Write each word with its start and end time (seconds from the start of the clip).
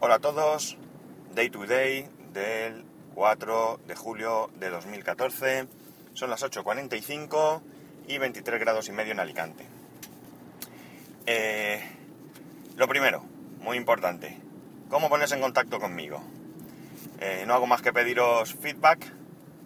Hola 0.00 0.14
a 0.14 0.18
todos, 0.20 0.76
Day 1.34 1.50
to 1.50 1.66
Day 1.66 2.08
del 2.32 2.84
4 3.16 3.80
de 3.84 3.96
julio 3.96 4.48
de 4.54 4.70
2014, 4.70 5.66
son 6.14 6.30
las 6.30 6.44
8.45 6.44 7.60
y 8.06 8.18
23 8.18 8.60
grados 8.60 8.88
y 8.88 8.92
medio 8.92 9.10
en 9.10 9.18
Alicante. 9.18 9.66
Eh, 11.26 11.82
lo 12.76 12.86
primero, 12.86 13.24
muy 13.60 13.76
importante, 13.76 14.38
¿cómo 14.88 15.08
pones 15.08 15.32
en 15.32 15.40
contacto 15.40 15.80
conmigo? 15.80 16.22
Eh, 17.18 17.42
no 17.44 17.54
hago 17.54 17.66
más 17.66 17.82
que 17.82 17.92
pediros 17.92 18.54
feedback, 18.54 19.04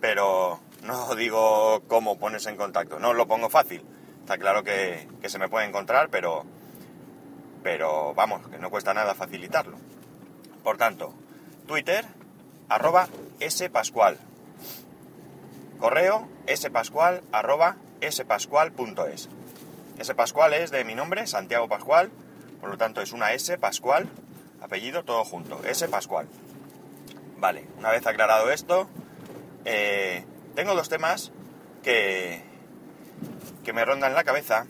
pero 0.00 0.60
no 0.82 1.14
digo 1.14 1.82
cómo 1.88 2.18
pones 2.18 2.46
en 2.46 2.56
contacto, 2.56 2.98
no 2.98 3.12
lo 3.12 3.26
pongo 3.26 3.50
fácil. 3.50 3.84
Está 4.20 4.38
claro 4.38 4.64
que, 4.64 5.06
que 5.20 5.28
se 5.28 5.38
me 5.38 5.50
puede 5.50 5.66
encontrar, 5.66 6.08
pero, 6.08 6.46
pero 7.62 8.14
vamos, 8.14 8.48
que 8.48 8.58
no 8.58 8.70
cuesta 8.70 8.94
nada 8.94 9.14
facilitarlo. 9.14 9.76
Por 10.62 10.78
tanto, 10.78 11.14
Twitter, 11.66 12.06
arroba 12.68 13.08
spascual. 13.48 14.18
Correo 15.78 16.28
spascual, 16.54 17.22
arroba 17.32 17.76
spascual.es. 18.08 19.28
Spascual 20.02 20.54
es 20.54 20.70
de 20.70 20.84
mi 20.84 20.94
nombre, 20.94 21.26
Santiago 21.26 21.68
Pascual, 21.68 22.10
por 22.60 22.70
lo 22.70 22.78
tanto 22.78 23.02
es 23.02 23.12
una 23.12 23.32
S 23.32 23.58
Pascual, 23.58 24.08
apellido 24.60 25.04
todo 25.04 25.24
junto, 25.24 25.62
S 25.64 25.86
Pascual. 25.88 26.28
Vale, 27.38 27.66
una 27.78 27.90
vez 27.90 28.06
aclarado 28.06 28.50
esto, 28.50 28.88
eh, 29.64 30.24
tengo 30.54 30.74
dos 30.74 30.88
temas 30.88 31.32
que, 31.82 32.42
que 33.64 33.72
me 33.72 33.84
rondan 33.84 34.14
la 34.14 34.24
cabeza 34.24 34.66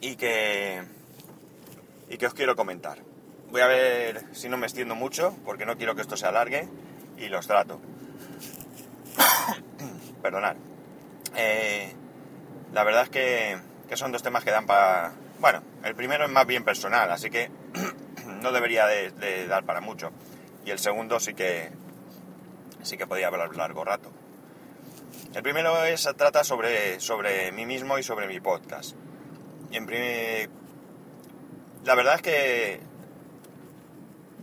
y 0.00 0.16
que, 0.16 0.82
y 2.08 2.16
que 2.16 2.26
os 2.26 2.34
quiero 2.34 2.56
comentar. 2.56 3.11
Voy 3.52 3.60
a 3.60 3.66
ver 3.66 4.24
si 4.32 4.48
no 4.48 4.56
me 4.56 4.64
extiendo 4.64 4.94
mucho, 4.94 5.36
porque 5.44 5.66
no 5.66 5.76
quiero 5.76 5.94
que 5.94 6.00
esto 6.00 6.16
se 6.16 6.26
alargue, 6.26 6.66
y 7.18 7.28
los 7.28 7.46
trato. 7.46 7.82
Perdonad. 10.22 10.56
Eh, 11.36 11.92
la 12.72 12.82
verdad 12.82 13.02
es 13.02 13.10
que, 13.10 13.58
que, 13.90 13.96
son 13.98 14.10
dos 14.10 14.22
temas 14.22 14.42
que 14.42 14.50
dan 14.50 14.64
para... 14.64 15.12
Bueno, 15.38 15.62
el 15.84 15.94
primero 15.94 16.24
es 16.24 16.30
más 16.30 16.46
bien 16.46 16.64
personal, 16.64 17.10
así 17.10 17.28
que 17.28 17.50
no 18.42 18.52
debería 18.52 18.86
de, 18.86 19.10
de, 19.10 19.46
dar 19.46 19.64
para 19.64 19.82
mucho. 19.82 20.12
Y 20.64 20.70
el 20.70 20.78
segundo 20.78 21.20
sí 21.20 21.34
que 21.34 21.70
sí 22.80 22.96
que 22.96 23.06
podía 23.06 23.26
hablar 23.26 23.54
largo 23.54 23.84
rato. 23.84 24.10
El 25.34 25.42
primero 25.42 25.84
es, 25.84 26.08
trata 26.16 26.42
sobre, 26.42 27.00
sobre 27.00 27.52
mí 27.52 27.66
mismo 27.66 27.98
y 27.98 28.02
sobre 28.02 28.28
mi 28.28 28.40
podcast. 28.40 28.96
Y 29.70 29.76
en 29.76 29.84
primer, 29.84 30.48
la 31.84 31.94
verdad 31.94 32.14
es 32.14 32.22
que 32.22 32.91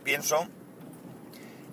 pienso 0.04 0.48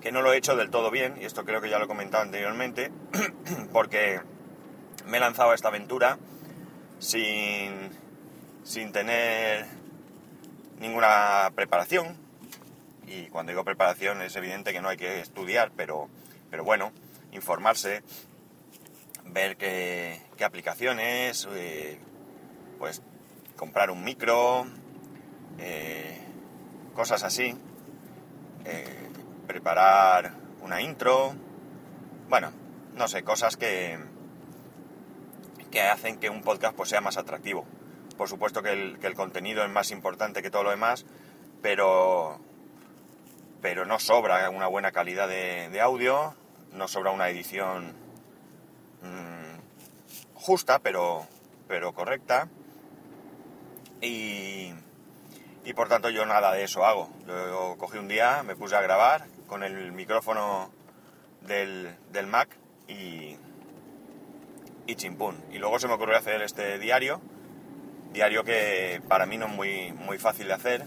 que 0.01 0.13
no 0.13 0.23
lo 0.23 0.33
he 0.33 0.37
hecho 0.37 0.57
del 0.57 0.71
todo 0.71 0.91
bien, 0.91 1.17
y 1.21 1.25
esto 1.25 1.45
creo 1.45 1.61
que 1.61 1.71
ya 1.71 1.79
lo 1.79 1.87
he 1.87 1.89
comentado 1.89 2.23
anteriormente, 2.23 2.93
porque 3.73 4.21
me 5.07 5.17
he 5.17 5.21
lanzado 5.21 5.51
a 5.51 5.55
esta 5.55 5.69
aventura 5.69 6.19
sin, 6.99 7.91
sin 8.63 8.93
tener 8.93 9.67
ninguna 10.79 11.51
preparación. 11.55 12.17
Y 13.07 13.27
cuando 13.29 13.51
digo 13.51 13.65
preparación 13.65 14.21
es 14.23 14.35
evidente 14.37 14.73
que 14.73 14.81
no 14.81 14.89
hay 14.89 14.97
que 14.97 15.21
estudiar, 15.21 15.71
pero, 15.77 16.09
pero 16.51 16.65
bueno, 16.65 16.93
informarse, 17.33 18.03
ver 19.25 19.57
qué, 19.57 20.21
qué 20.37 20.45
aplicaciones, 20.45 21.49
eh, 21.53 21.99
pues 22.79 23.03
comprar 23.57 23.91
un 23.91 24.05
micro, 24.05 24.67
eh, 25.59 26.21
cosas 26.95 27.23
así, 27.23 27.57
eh, 28.67 29.09
preparar 29.47 30.33
una 30.61 30.83
intro, 30.83 31.35
bueno, 32.29 32.51
no 32.95 33.07
sé, 33.07 33.23
cosas 33.23 33.57
que, 33.57 33.99
que 35.71 35.83
hacen 35.83 36.19
que 36.19 36.31
un 36.31 36.43
podcast 36.43 36.75
pues, 36.75 36.89
sea 36.89 37.01
más 37.01 37.17
atractivo. 37.17 37.65
Por 38.17 38.29
supuesto 38.29 38.63
que 38.63 38.73
el, 38.73 38.99
que 38.99 39.07
el 39.07 39.15
contenido 39.15 39.63
es 39.65 39.71
más 39.71 39.91
importante 39.91 40.43
que 40.43 40.51
todo 40.51 40.65
lo 40.65 40.71
demás, 40.71 41.05
pero, 41.63 42.41
pero 43.61 43.85
no 43.85 43.99
sobra 43.99 44.51
una 44.51 44.67
buena 44.67 44.91
calidad 44.91 45.29
de, 45.29 45.81
audio, 45.81 46.35
no 46.73 46.89
sobra 46.89 47.11
una 47.11 47.29
edición 47.29 47.93
mmm, 49.03 50.35
justa, 50.35 50.81
pero, 50.81 51.27
pero 51.69 51.93
correcta. 51.93 52.49
Y, 54.01 54.73
y, 55.67 55.75
por 55.75 55.89
tanto 55.89 56.11
yo 56.11 56.25
nada 56.25 56.53
de 56.53 56.65
eso 56.65 56.87
hago. 56.87 57.11
Yo 57.27 57.75
cogí 57.79 57.99
un 57.99 58.09
día, 58.09 58.43
me 58.45 58.57
puse 58.57 58.77
a 58.77 58.81
grabar 58.81 59.27
con 59.47 59.63
el 59.63 59.93
micrófono 59.93 60.71
del, 61.43 61.95
del 62.13 62.27
Mac 62.27 62.49
y, 62.89 63.37
y 64.87 64.95
chimpún. 64.95 65.37
Y 65.51 65.59
luego 65.59 65.79
se 65.79 65.89
me 65.89 65.95
ocurrió 65.95 66.17
hacer 66.17 66.43
este 66.43 66.79
diario, 66.79 67.21
diario 68.13 68.45
que 68.45 69.03
para 69.09 69.27
mí 69.27 69.39
no 69.39 69.47
es 69.47 69.53
muy, 69.53 69.93
muy 69.93 70.19
fácil 70.19 70.49
de 70.49 70.55
hacer, 70.55 70.85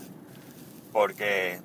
porque 0.94 1.62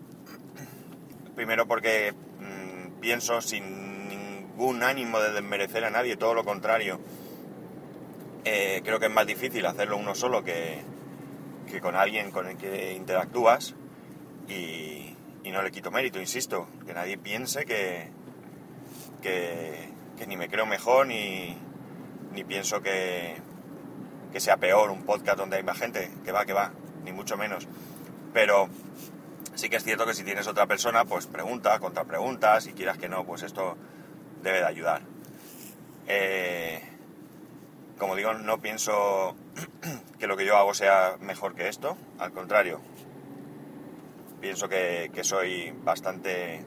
primero 1.35 1.67
porque 1.67 2.13
mmm, 2.13 3.01
pienso 3.01 3.41
sin 3.41 4.09
ningún 4.09 4.83
ánimo 4.83 5.21
de 5.21 5.33
desmerecer 5.33 5.85
a 5.85 5.91
nadie, 5.91 6.17
todo 6.17 6.35
lo 6.35 6.45
contrario. 6.45 7.01
Eh, 8.45 8.83
creo 8.85 9.01
que 9.01 9.07
es 9.07 9.13
más 9.13 9.27
difícil 9.27 9.65
hacerlo 9.67 9.97
uno 9.97 10.15
solo 10.15 10.45
que, 10.45 10.83
que 11.75 11.81
con 11.81 11.97
alguien 11.97 12.31
con 12.31 12.47
el 12.47 12.57
que 12.57 12.95
interactúas 12.95 13.75
y, 14.49 15.01
no 15.45 15.63
le 15.63 15.71
quito 15.71 15.93
mérito, 15.93 16.19
insisto, 16.19 16.69
que 16.85 16.95
nadie 16.95 17.17
piense 17.17 17.65
que, 17.65 18.11
que, 19.23 20.27
ni 20.27 20.37
me 20.37 20.49
creo 20.49 20.67
mejor 20.67 21.07
ni, 21.07 21.57
ni 22.33 22.43
pienso 22.43 22.81
que, 22.81 23.37
que 24.33 24.41
sea 24.41 24.57
peor 24.57 24.91
un 24.91 25.05
podcast 25.05 25.39
donde 25.39 25.57
hay 25.57 25.63
más 25.63 25.79
gente, 25.79 26.11
que 26.25 26.33
va, 26.33 26.45
que 26.45 26.53
va, 26.53 26.73
ni 27.05 27.13
mucho 27.13 27.37
menos. 27.37 27.69
Pero 28.33 28.69
sí 29.55 29.69
que 29.69 29.77
es 29.77 29.85
cierto 29.85 30.07
que 30.07 30.15
si 30.15 30.25
tienes 30.25 30.49
otra 30.49 30.67
persona, 30.67 31.05
pues 31.05 31.29
pregunta, 31.29 31.79
contrapregunta, 31.79 32.61
si 32.61 32.73
quieras 32.73 32.99
que 32.99 33.09
no, 33.09 33.25
pues 33.25 33.43
esto 33.43 33.77
debe 34.43 34.59
de 34.59 34.67
ayudar. 34.67 35.03
Eh, 36.09 36.83
como 37.99 38.17
digo, 38.17 38.35
no 38.35 38.61
pienso 38.61 39.37
que 40.19 40.27
lo 40.27 40.37
que 40.37 40.45
yo 40.45 40.57
hago 40.57 40.75
sea 40.75 41.17
mejor 41.21 41.55
que 41.55 41.69
esto, 41.69 41.97
al 42.19 42.33
contrario. 42.33 42.81
Pienso 44.41 44.69
que, 44.69 45.11
soy 45.23 45.73
bastante 45.83 46.65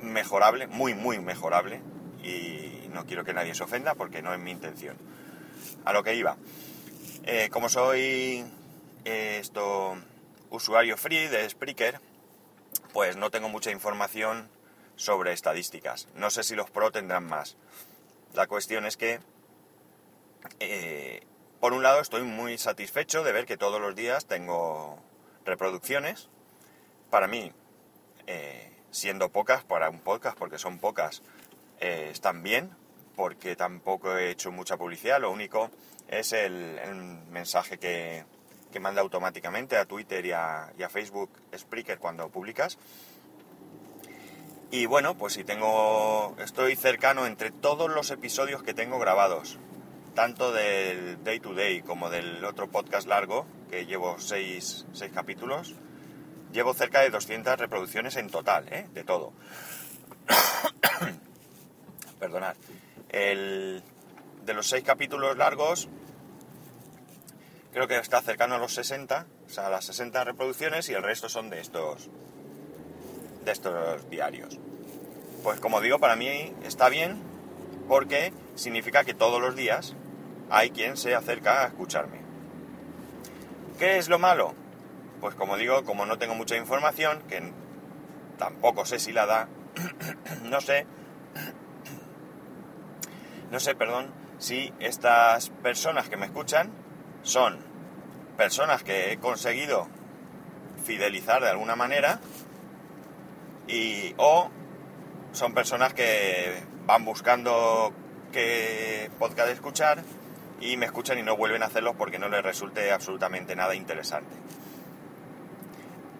mejorable, 0.00 0.66
muy, 0.68 0.94
muy 0.94 1.18
mejorable, 1.18 1.80
y 2.22 2.88
no 2.92 3.04
quiero 3.04 3.24
que 3.24 3.34
nadie 3.34 3.54
se 3.54 3.64
ofenda 3.64 3.94
porque 3.94 4.22
no 4.22 4.32
es 4.32 4.38
mi 4.38 4.52
intención. 4.52 4.96
A 5.84 5.92
lo 5.92 6.04
que 6.04 6.14
iba. 6.14 6.36
Eh, 7.24 7.48
como 7.50 7.68
soy 7.68 8.44
eh, 9.04 9.38
esto 9.40 9.96
usuario 10.50 10.96
free 10.96 11.26
de 11.26 11.48
Spreaker, 11.48 12.00
pues 12.92 13.16
no 13.16 13.30
tengo 13.30 13.48
mucha 13.48 13.70
información 13.70 14.48
sobre 14.96 15.32
estadísticas. 15.32 16.06
No 16.14 16.30
sé 16.30 16.44
si 16.44 16.54
los 16.54 16.70
pro 16.70 16.92
tendrán 16.92 17.26
más. 17.26 17.56
La 18.34 18.48
cuestión 18.48 18.84
es 18.84 18.96
que, 18.96 19.20
eh, 20.58 21.22
por 21.60 21.72
un 21.72 21.84
lado, 21.84 22.00
estoy 22.00 22.22
muy 22.22 22.58
satisfecho 22.58 23.22
de 23.22 23.30
ver 23.30 23.46
que 23.46 23.56
todos 23.56 23.80
los 23.80 23.94
días 23.94 24.26
tengo 24.26 24.98
reproducciones. 25.44 26.28
Para 27.10 27.28
mí, 27.28 27.52
eh, 28.26 28.72
siendo 28.90 29.28
pocas 29.28 29.62
para 29.62 29.88
un 29.88 30.00
podcast, 30.00 30.36
porque 30.36 30.58
son 30.58 30.80
pocas, 30.80 31.22
eh, 31.78 32.08
están 32.10 32.42
bien, 32.42 32.70
porque 33.14 33.54
tampoco 33.54 34.16
he 34.16 34.30
hecho 34.30 34.50
mucha 34.50 34.76
publicidad. 34.76 35.20
Lo 35.20 35.30
único 35.30 35.70
es 36.08 36.32
el, 36.32 36.80
mensaje 37.30 37.78
que, 37.78 38.24
que, 38.72 38.80
manda 38.80 39.00
automáticamente 39.00 39.76
a 39.76 39.84
Twitter 39.84 40.26
y 40.26 40.32
a, 40.32 40.72
y 40.76 40.82
a 40.82 40.88
Facebook 40.88 41.30
Spreaker 41.56 42.00
cuando 42.00 42.28
publicas. 42.30 42.78
Y 44.74 44.86
bueno, 44.86 45.16
pues 45.16 45.34
si 45.34 45.44
tengo. 45.44 46.34
Estoy 46.40 46.74
cercano 46.74 47.26
entre 47.26 47.52
todos 47.52 47.88
los 47.88 48.10
episodios 48.10 48.64
que 48.64 48.74
tengo 48.74 48.98
grabados. 48.98 49.56
Tanto 50.16 50.50
del 50.50 51.22
Day 51.22 51.38
to 51.38 51.54
Day 51.54 51.82
como 51.82 52.10
del 52.10 52.44
otro 52.44 52.68
podcast 52.68 53.06
largo, 53.06 53.46
que 53.70 53.86
llevo 53.86 54.18
seis, 54.18 54.84
seis 54.92 55.12
capítulos. 55.14 55.76
Llevo 56.50 56.74
cerca 56.74 57.02
de 57.02 57.10
200 57.10 57.56
reproducciones 57.56 58.16
en 58.16 58.28
total, 58.28 58.66
¿eh? 58.72 58.88
De 58.92 59.04
todo. 59.04 59.32
Perdonad. 62.18 62.56
El, 63.10 63.80
de 64.44 64.54
los 64.54 64.66
seis 64.66 64.82
capítulos 64.82 65.36
largos, 65.36 65.88
creo 67.72 67.86
que 67.86 67.96
está 67.98 68.22
cercano 68.22 68.56
a 68.56 68.58
los 68.58 68.74
60, 68.74 69.24
o 69.46 69.50
sea, 69.50 69.68
a 69.68 69.70
las 69.70 69.84
60 69.84 70.24
reproducciones 70.24 70.88
y 70.88 70.94
el 70.94 71.04
resto 71.04 71.28
son 71.28 71.48
de 71.48 71.60
estos 71.60 72.10
de 73.44 73.52
estos 73.52 74.08
diarios. 74.10 74.58
Pues 75.42 75.60
como 75.60 75.80
digo, 75.80 75.98
para 75.98 76.16
mí 76.16 76.54
está 76.64 76.88
bien 76.88 77.20
porque 77.88 78.32
significa 78.54 79.04
que 79.04 79.14
todos 79.14 79.40
los 79.40 79.56
días 79.56 79.94
hay 80.50 80.70
quien 80.70 80.96
se 80.96 81.14
acerca 81.14 81.62
a 81.62 81.66
escucharme. 81.66 82.20
¿Qué 83.78 83.98
es 83.98 84.08
lo 84.08 84.18
malo? 84.18 84.54
pues 85.24 85.36
como 85.36 85.56
digo, 85.56 85.84
como 85.84 86.04
no 86.04 86.18
tengo 86.18 86.34
mucha 86.34 86.54
información, 86.54 87.22
que 87.30 87.50
tampoco 88.36 88.84
sé 88.84 88.98
si 88.98 89.10
la 89.10 89.24
da, 89.24 89.48
no 90.42 90.60
sé, 90.60 90.86
no 93.50 93.58
sé, 93.58 93.74
perdón, 93.74 94.12
si 94.36 94.74
estas 94.80 95.48
personas 95.48 96.10
que 96.10 96.18
me 96.18 96.26
escuchan 96.26 96.70
son 97.22 97.56
personas 98.36 98.82
que 98.82 99.12
he 99.12 99.16
conseguido 99.16 99.88
fidelizar 100.84 101.42
de 101.42 101.48
alguna 101.48 101.74
manera 101.74 102.20
y 103.68 104.14
o 104.16 104.50
son 105.32 105.54
personas 105.54 105.94
que 105.94 106.62
van 106.86 107.04
buscando 107.04 107.92
qué 108.32 109.10
podcast 109.18 109.50
escuchar 109.50 110.02
y 110.60 110.76
me 110.76 110.86
escuchan 110.86 111.18
y 111.18 111.22
no 111.22 111.36
vuelven 111.36 111.62
a 111.62 111.66
hacerlos 111.66 111.94
porque 111.96 112.18
no 112.18 112.28
les 112.28 112.42
resulte 112.42 112.92
absolutamente 112.92 113.56
nada 113.56 113.74
interesante. 113.74 114.34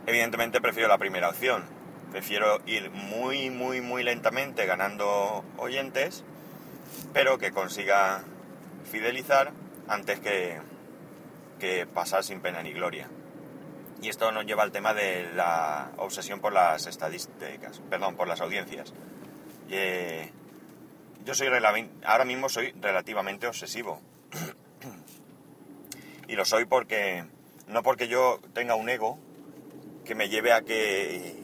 Evidentemente 0.06 0.60
prefiero 0.60 0.88
la 0.88 0.98
primera 0.98 1.28
opción. 1.28 1.64
Prefiero 2.10 2.60
ir 2.66 2.90
muy, 2.90 3.50
muy, 3.50 3.80
muy 3.80 4.02
lentamente 4.02 4.66
ganando 4.66 5.44
oyentes, 5.56 6.24
pero 7.12 7.38
que 7.38 7.50
consiga 7.50 8.22
fidelizar 8.90 9.52
antes 9.88 10.20
que, 10.20 10.58
que 11.58 11.86
pasar 11.86 12.22
sin 12.22 12.40
pena 12.40 12.62
ni 12.62 12.72
gloria. 12.72 13.08
Y 14.02 14.08
esto 14.08 14.30
nos 14.32 14.44
lleva 14.44 14.62
al 14.62 14.72
tema 14.72 14.92
de 14.92 15.32
la 15.34 15.90
obsesión 15.96 16.40
por 16.40 16.52
las 16.52 16.86
estadísticas, 16.86 17.80
perdón, 17.88 18.16
por 18.16 18.28
las 18.28 18.40
audiencias. 18.40 18.92
Eh, 19.70 20.30
yo 21.24 21.34
soy 21.34 21.48
ahora 22.04 22.24
mismo 22.24 22.48
soy 22.48 22.72
relativamente 22.80 23.46
obsesivo. 23.46 24.00
y 26.28 26.34
lo 26.34 26.44
soy 26.44 26.66
porque 26.66 27.24
no 27.68 27.82
porque 27.82 28.08
yo 28.08 28.40
tenga 28.52 28.74
un 28.74 28.88
ego 28.90 29.18
que 30.04 30.14
me 30.14 30.28
lleve 30.28 30.52
a 30.52 30.60
que 30.62 31.34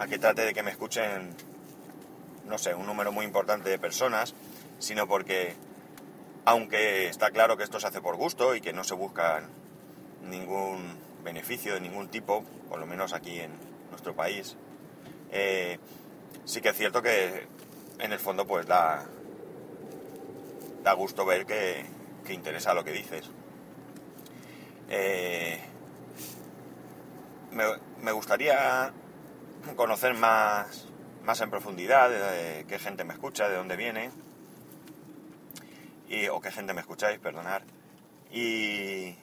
a 0.00 0.06
que 0.08 0.18
trate 0.18 0.42
de 0.42 0.52
que 0.52 0.64
me 0.64 0.72
escuchen 0.72 1.36
no 2.46 2.58
sé, 2.58 2.74
un 2.74 2.86
número 2.86 3.12
muy 3.12 3.24
importante 3.24 3.70
de 3.70 3.78
personas, 3.78 4.34
sino 4.78 5.06
porque 5.06 5.54
aunque 6.44 7.06
está 7.06 7.30
claro 7.30 7.56
que 7.56 7.64
esto 7.64 7.80
se 7.80 7.86
hace 7.86 8.00
por 8.00 8.16
gusto 8.16 8.54
y 8.54 8.60
que 8.60 8.72
no 8.72 8.84
se 8.84 8.94
busca 8.94 9.42
ningún 10.22 10.98
beneficio 11.22 11.74
de 11.74 11.80
ningún 11.80 12.08
tipo, 12.08 12.44
por 12.68 12.78
lo 12.78 12.86
menos 12.86 13.12
aquí 13.12 13.40
en 13.40 13.52
nuestro 13.90 14.14
país, 14.14 14.56
eh, 15.30 15.78
sí 16.44 16.60
que 16.60 16.70
es 16.70 16.76
cierto 16.76 17.02
que 17.02 17.46
en 17.98 18.12
el 18.12 18.18
fondo 18.18 18.46
pues 18.46 18.66
da, 18.66 19.06
da 20.82 20.92
gusto 20.94 21.24
ver 21.24 21.46
que, 21.46 21.84
que 22.24 22.34
interesa 22.34 22.74
lo 22.74 22.84
que 22.84 22.92
dices. 22.92 23.30
Eh, 24.88 25.60
me, 27.52 28.12
gustaría 28.12 28.92
conocer 29.76 30.14
más, 30.14 30.88
más 31.24 31.40
en 31.40 31.50
profundidad 31.50 32.10
de, 32.10 32.64
qué 32.66 32.78
gente 32.78 33.04
me 33.04 33.14
escucha, 33.14 33.48
de 33.48 33.56
dónde 33.56 33.76
viene, 33.76 34.10
y, 36.08 36.28
o 36.28 36.40
qué 36.40 36.50
gente 36.50 36.74
me 36.74 36.80
escucháis, 36.80 37.18
perdonar. 37.20 37.64
Y, 38.30 39.16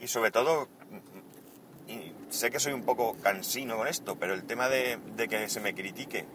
y 0.00 0.08
sobre 0.08 0.30
todo, 0.30 0.68
sé 2.28 2.50
que 2.50 2.60
soy 2.60 2.72
un 2.72 2.82
poco 2.82 3.16
cansino 3.22 3.76
con 3.76 3.88
esto, 3.88 4.16
pero 4.16 4.34
el 4.34 4.44
tema 4.44 4.68
de, 4.68 4.98
de 5.16 5.28
que 5.28 5.48
se 5.48 5.60
me 5.60 5.74
critique 5.74 6.26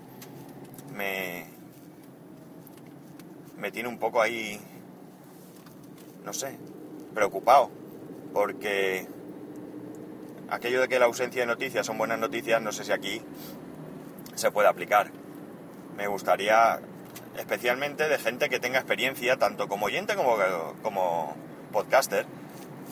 me, 0.93 1.45
me 3.57 3.71
tiene 3.71 3.89
un 3.89 3.99
poco 3.99 4.21
ahí, 4.21 4.59
no 6.25 6.33
sé, 6.33 6.57
preocupado, 7.13 7.69
porque 8.33 9.07
aquello 10.49 10.81
de 10.81 10.87
que 10.87 10.99
la 10.99 11.05
ausencia 11.05 11.41
de 11.41 11.47
noticias 11.47 11.85
son 11.85 11.97
buenas 11.97 12.19
noticias, 12.19 12.61
no 12.61 12.71
sé 12.71 12.83
si 12.83 12.91
aquí 12.91 13.21
se 14.35 14.51
puede 14.51 14.67
aplicar. 14.67 15.11
Me 15.95 16.07
gustaría, 16.07 16.79
especialmente 17.37 18.07
de 18.07 18.17
gente 18.17 18.49
que 18.49 18.59
tenga 18.59 18.79
experiencia, 18.79 19.37
tanto 19.37 19.67
como 19.67 19.85
oyente 19.85 20.15
como, 20.15 20.37
como 20.81 21.35
podcaster, 21.71 22.25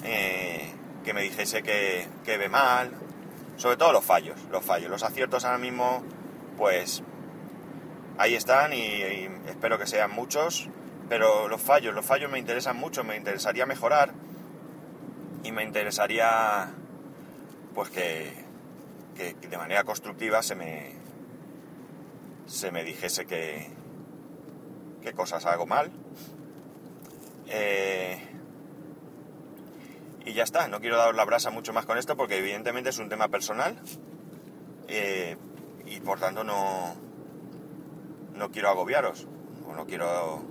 eh, 0.03 0.71
que 1.03 1.13
me 1.13 1.21
dijese 1.21 1.63
que, 1.63 2.07
que 2.23 2.37
ve 2.37 2.49
mal, 2.49 2.91
sobre 3.59 3.75
todo 3.75 3.91
los 3.91 4.05
fallos, 4.05 4.39
los 4.51 4.63
fallos, 4.63 4.89
los 4.89 5.03
aciertos 5.03 5.43
ahora 5.43 5.57
mismo, 5.57 6.01
pues 6.57 7.03
ahí 8.17 8.35
están 8.35 8.73
y, 8.73 9.01
espero 9.47 9.77
que 9.77 9.87
sean 9.87 10.11
muchos, 10.11 10.69
pero 11.07 11.47
los 11.47 11.61
fallos, 11.61 11.93
los 11.93 12.05
fallos 12.05 12.31
me 12.31 12.39
interesan 12.39 12.77
mucho, 12.77 13.03
me 13.03 13.17
interesaría 13.17 13.65
mejorar 13.65 14.13
y 15.43 15.51
me 15.51 15.63
interesaría 15.63 16.69
pues 17.73 17.89
que, 17.89 18.33
de 19.15 19.57
manera 19.57 19.83
constructiva 19.83 20.41
se 20.41 20.55
me, 20.55 20.93
se 22.45 22.71
me 22.71 22.83
dijese 22.83 23.25
que, 23.25 23.69
qué 25.01 25.13
cosas 25.13 25.45
hago 25.45 25.65
mal. 25.65 25.91
Eh, 27.47 28.28
y 30.29 30.33
ya 30.33 30.43
está, 30.43 30.67
no 30.67 30.79
quiero 30.79 30.97
dar 30.97 31.15
la 31.15 31.25
brasa 31.25 31.49
mucho 31.49 31.73
más 31.73 31.85
con 31.85 31.97
esto 31.97 32.15
porque 32.15 32.37
evidentemente 32.37 32.91
es 32.91 32.99
un 32.99 33.09
tema 33.09 33.29
personal 33.29 33.75
eh, 34.87 35.37
y 35.87 35.99
por 36.01 36.19
tanto 36.19 36.43
no, 36.43 36.95
no 38.35 38.51
quiero 38.51 38.69
agobiaros 38.69 39.27
o 39.67 39.73
no 39.73 39.87
quiero 39.87 40.43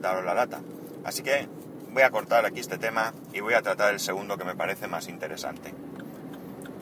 daros 0.00 0.24
la 0.24 0.34
lata. 0.34 0.60
Así 1.04 1.22
que 1.22 1.48
voy 1.92 2.02
a 2.02 2.10
cortar 2.10 2.44
aquí 2.44 2.58
este 2.58 2.78
tema 2.78 3.14
y 3.32 3.40
voy 3.40 3.54
a 3.54 3.62
tratar 3.62 3.94
el 3.94 4.00
segundo 4.00 4.36
que 4.36 4.44
me 4.44 4.56
parece 4.56 4.88
más 4.88 5.08
interesante. 5.08 5.72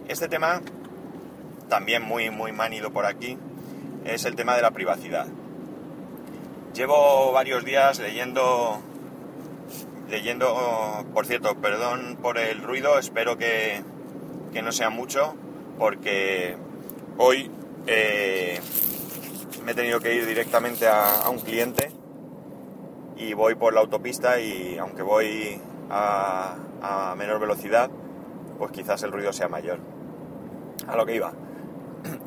Este 0.09 0.27
tema, 0.27 0.63
también 1.69 2.03
muy, 2.03 2.31
muy 2.31 2.53
manido 2.53 2.91
por 2.91 3.05
aquí, 3.05 3.37
es 4.05 4.25
el 4.25 4.35
tema 4.35 4.57
de 4.57 4.63
la 4.63 4.71
privacidad. 4.71 5.27
Llevo 6.75 7.33
varios 7.33 7.65
días 7.65 7.99
leyendo, 7.99 8.81
leyendo, 10.09 11.05
por 11.13 11.27
cierto, 11.27 11.55
perdón 11.57 12.19
por 12.21 12.39
el 12.39 12.63
ruido, 12.63 12.99
espero 12.99 13.37
que, 13.37 13.83
que 14.53 14.63
no 14.63 14.73
sea 14.73 14.91
mucho, 14.91 15.35
porque 15.79 16.57
hoy 17.19 17.51
eh, 17.87 18.61
me 19.65 19.73
he 19.73 19.75
tenido 19.75 20.01
que 20.01 20.15
ir 20.15 20.27
directamente 20.27 20.87
a, 20.89 21.29
un 21.31 21.39
cliente 21.39 21.91
y 23.17 23.33
voy 23.35 23.55
por 23.55 23.73
la 23.75 23.81
autopista 23.81 24.41
y 24.41 24.77
aunque 24.79 25.03
voy 25.03 25.61
a, 25.91 26.57
a 26.83 27.15
menor 27.17 27.41
velocidad, 27.41 27.91
pues 28.59 28.71
quizás 28.73 29.03
el 29.03 29.13
ruido 29.13 29.33
sea 29.33 29.49
mayor 29.49 29.79
a 30.87 30.97
lo 30.97 31.07
que 31.07 31.17
iba. 31.17 31.33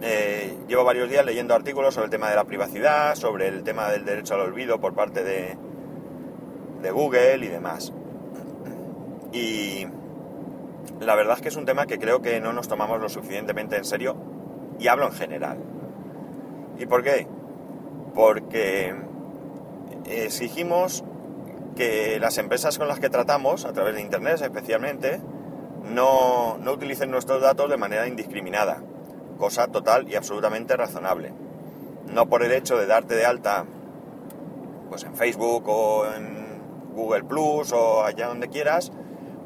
Eh, 0.02 0.58
llevo 0.68 0.84
varios 0.84 1.10
días 1.10 1.26
leyendo 1.26 1.54
artículos 1.54 1.94
sobre 1.94 2.06
el 2.06 2.12
tema 2.12 2.30
de 2.30 2.36
la 2.36 2.46
privacidad, 2.46 3.16
sobre 3.16 3.48
el 3.48 3.64
tema 3.64 3.90
del 3.90 4.06
derecho 4.06 4.36
al 4.36 4.42
olvido 4.42 4.80
por 4.80 4.94
parte 4.94 5.24
de, 5.24 5.58
de 6.82 6.92
Google 6.92 7.46
y 7.46 7.48
demás. 7.48 7.94
Y 9.32 9.88
la 11.00 11.16
verdad 11.16 11.36
es 11.36 11.42
que 11.42 11.50
es 11.50 11.56
un 11.56 11.66
tema 11.66 11.86
que 11.86 12.00
creo 12.00 12.22
que 12.22 12.40
no 12.40 12.54
nos 12.54 12.68
tomamos 12.68 13.00
lo 13.00 13.10
suficientemente 13.10 13.78
en 13.78 13.86
serio 13.86 14.16
y 14.80 14.88
hablo 14.88 15.06
en 15.08 15.14
general. 15.14 15.58
¿Y 16.78 16.86
por 16.86 17.04
qué? 17.04 17.28
Porque 18.14 18.96
exigimos 20.06 21.04
que 21.76 22.20
las 22.20 22.38
empresas 22.38 22.78
con 22.78 22.88
las 22.88 23.00
que 23.00 23.10
tratamos, 23.10 23.66
a 23.66 23.74
través 23.74 23.96
de 23.96 24.02
Internet 24.02 24.42
especialmente, 24.42 25.22
no, 25.84 26.58
no 26.58 26.74
utilicen 26.74 27.12
nuestros 27.12 27.42
datos 27.42 27.70
de 27.70 27.78
manera 27.78 28.08
indiscriminada, 28.08 28.82
cosa 29.38 29.68
total 29.68 30.10
y 30.10 30.16
absolutamente 30.16 30.76
razonable. 30.76 31.34
No 32.12 32.28
por 32.28 32.44
el 32.44 32.52
hecho 32.52 32.78
de 32.78 32.88
darte 32.88 33.16
de 33.16 33.26
alta 33.26 33.66
pues 34.90 35.04
en 35.04 35.16
Facebook 35.16 35.68
o 35.68 36.06
en 36.06 36.47
Google 36.98 37.24
Plus 37.24 37.72
o 37.72 38.04
allá 38.04 38.28
donde 38.28 38.50
quieras, 38.50 38.92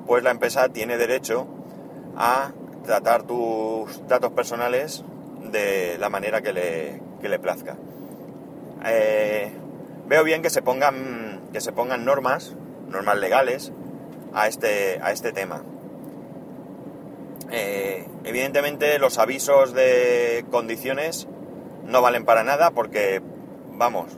pues 0.08 0.24
la 0.24 0.31
empresa 0.31 0.70
tiene 0.70 0.98
derecho 0.98 1.46
a 2.17 2.51
tratar 2.84 3.24
tus 3.24 4.08
datos 4.08 4.31
personales 4.31 5.03
de 5.51 5.98
la 6.00 6.10
manera 6.10 6.41
que 6.41 6.53
le, 6.53 7.39
plazca. 7.39 7.77
Eh, 8.86 9.51
veo 10.08 10.24
bien 10.24 10.41
que 10.41 10.50
se 10.50 10.62
pongan 10.62 11.41
que 11.53 11.62
se 11.62 11.72
pongan 11.72 12.05
normas, 12.05 12.55
normas 12.88 13.17
legales 13.17 13.72
a 14.34 14.48
este, 14.48 15.00
a 15.01 15.12
este 15.12 15.31
tema. 15.31 15.63
Eh, 17.51 18.08
evidentemente 18.24 18.98
los 18.98 19.17
avisos 19.17 19.74
de 19.74 20.46
condiciones 20.50 21.27
no 21.86 22.01
valen 22.01 22.24
para 22.24 22.43
nada 22.43 22.72
porque, 22.72 23.22
vamos, 23.74 24.17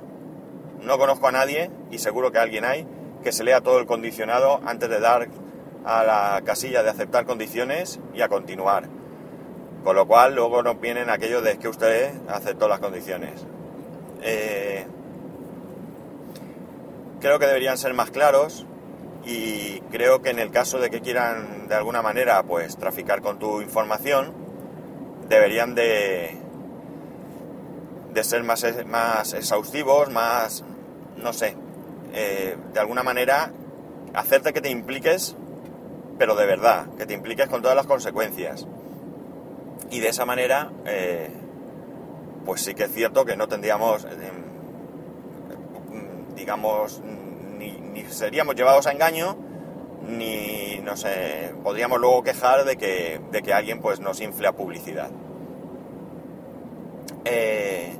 no 0.81 0.97
conozco 0.97 1.27
a 1.27 1.31
nadie, 1.31 1.71
y 1.89 1.97
seguro 1.97 2.31
que 2.31 2.37
alguien 2.37 2.65
hay, 2.65 2.85
que 3.23 3.31
se 3.31 3.43
lea 3.43 3.61
todo 3.61 3.79
el 3.79 3.85
condicionado 3.85 4.61
antes 4.65 4.89
de 4.89 4.99
dar 4.99 5.27
a 5.85 6.03
la 6.03 6.41
casilla 6.45 6.83
de 6.83 6.89
aceptar 6.89 7.25
condiciones 7.25 7.99
y 8.13 8.21
a 8.21 8.29
continuar. 8.29 8.87
Con 9.83 9.95
lo 9.95 10.07
cual 10.07 10.35
luego 10.35 10.63
nos 10.63 10.79
vienen 10.79 11.09
aquellos 11.09 11.43
de 11.43 11.57
que 11.57 11.67
usted 11.67 12.13
aceptó 12.29 12.67
las 12.67 12.79
condiciones. 12.79 13.45
Eh, 14.21 14.85
creo 17.19 17.39
que 17.39 17.47
deberían 17.47 17.77
ser 17.77 17.93
más 17.93 18.11
claros 18.11 18.65
y 19.25 19.79
creo 19.91 20.21
que 20.21 20.29
en 20.29 20.39
el 20.39 20.51
caso 20.51 20.79
de 20.79 20.89
que 20.89 21.01
quieran 21.01 21.67
de 21.67 21.75
alguna 21.75 22.01
manera 22.01 22.43
pues 22.43 22.77
traficar 22.77 23.21
con 23.21 23.39
tu 23.39 23.61
información 23.61 24.33
deberían 25.29 25.75
de 25.75 26.37
de 28.13 28.23
ser 28.23 28.43
más, 28.43 28.65
más 28.85 29.33
exhaustivos, 29.33 30.09
más 30.11 30.63
no 31.17 31.33
sé, 31.33 31.55
eh, 32.13 32.55
de 32.74 32.79
alguna 32.79 33.01
manera 33.01 33.51
hacerte 34.13 34.53
que 34.53 34.62
te 34.62 34.70
impliques, 34.70 35.36
pero 36.20 36.36
de 36.36 36.46
verdad, 36.46 36.86
que 36.98 37.05
te 37.05 37.13
impliques 37.13 37.48
con 37.48 37.62
todas 37.62 37.75
las 37.75 37.88
consecuencias. 37.88 38.67
Y 39.89 40.00
de 40.00 40.10
esa 40.10 40.25
manera, 40.25 40.72
eh, 40.86 41.29
pues 42.46 42.62
sí 42.62 42.75
que 42.75 42.84
es 42.84 42.91
cierto 42.93 43.25
que 43.25 43.36
no 43.36 43.48
tendríamos, 43.48 44.05
em, 44.05 44.43
digamos, 46.36 47.01
ni, 47.58 48.05
seríamos 48.10 48.55
llevados 48.55 48.86
a 48.86 48.91
engaño, 48.91 49.36
ni 50.08 50.79
no 50.84 50.96
sé, 50.98 51.53
podríamos 51.63 52.00
luego 52.00 52.22
quejar 52.24 52.65
de 52.65 52.75
que, 52.77 53.22
de 53.32 53.41
que 53.41 53.53
alguien 53.53 53.79
pues 53.82 54.00
nos 54.00 54.22
infle 54.22 54.48
a 54.48 54.51
publicidad. 54.51 55.10
Eh, 57.25 57.98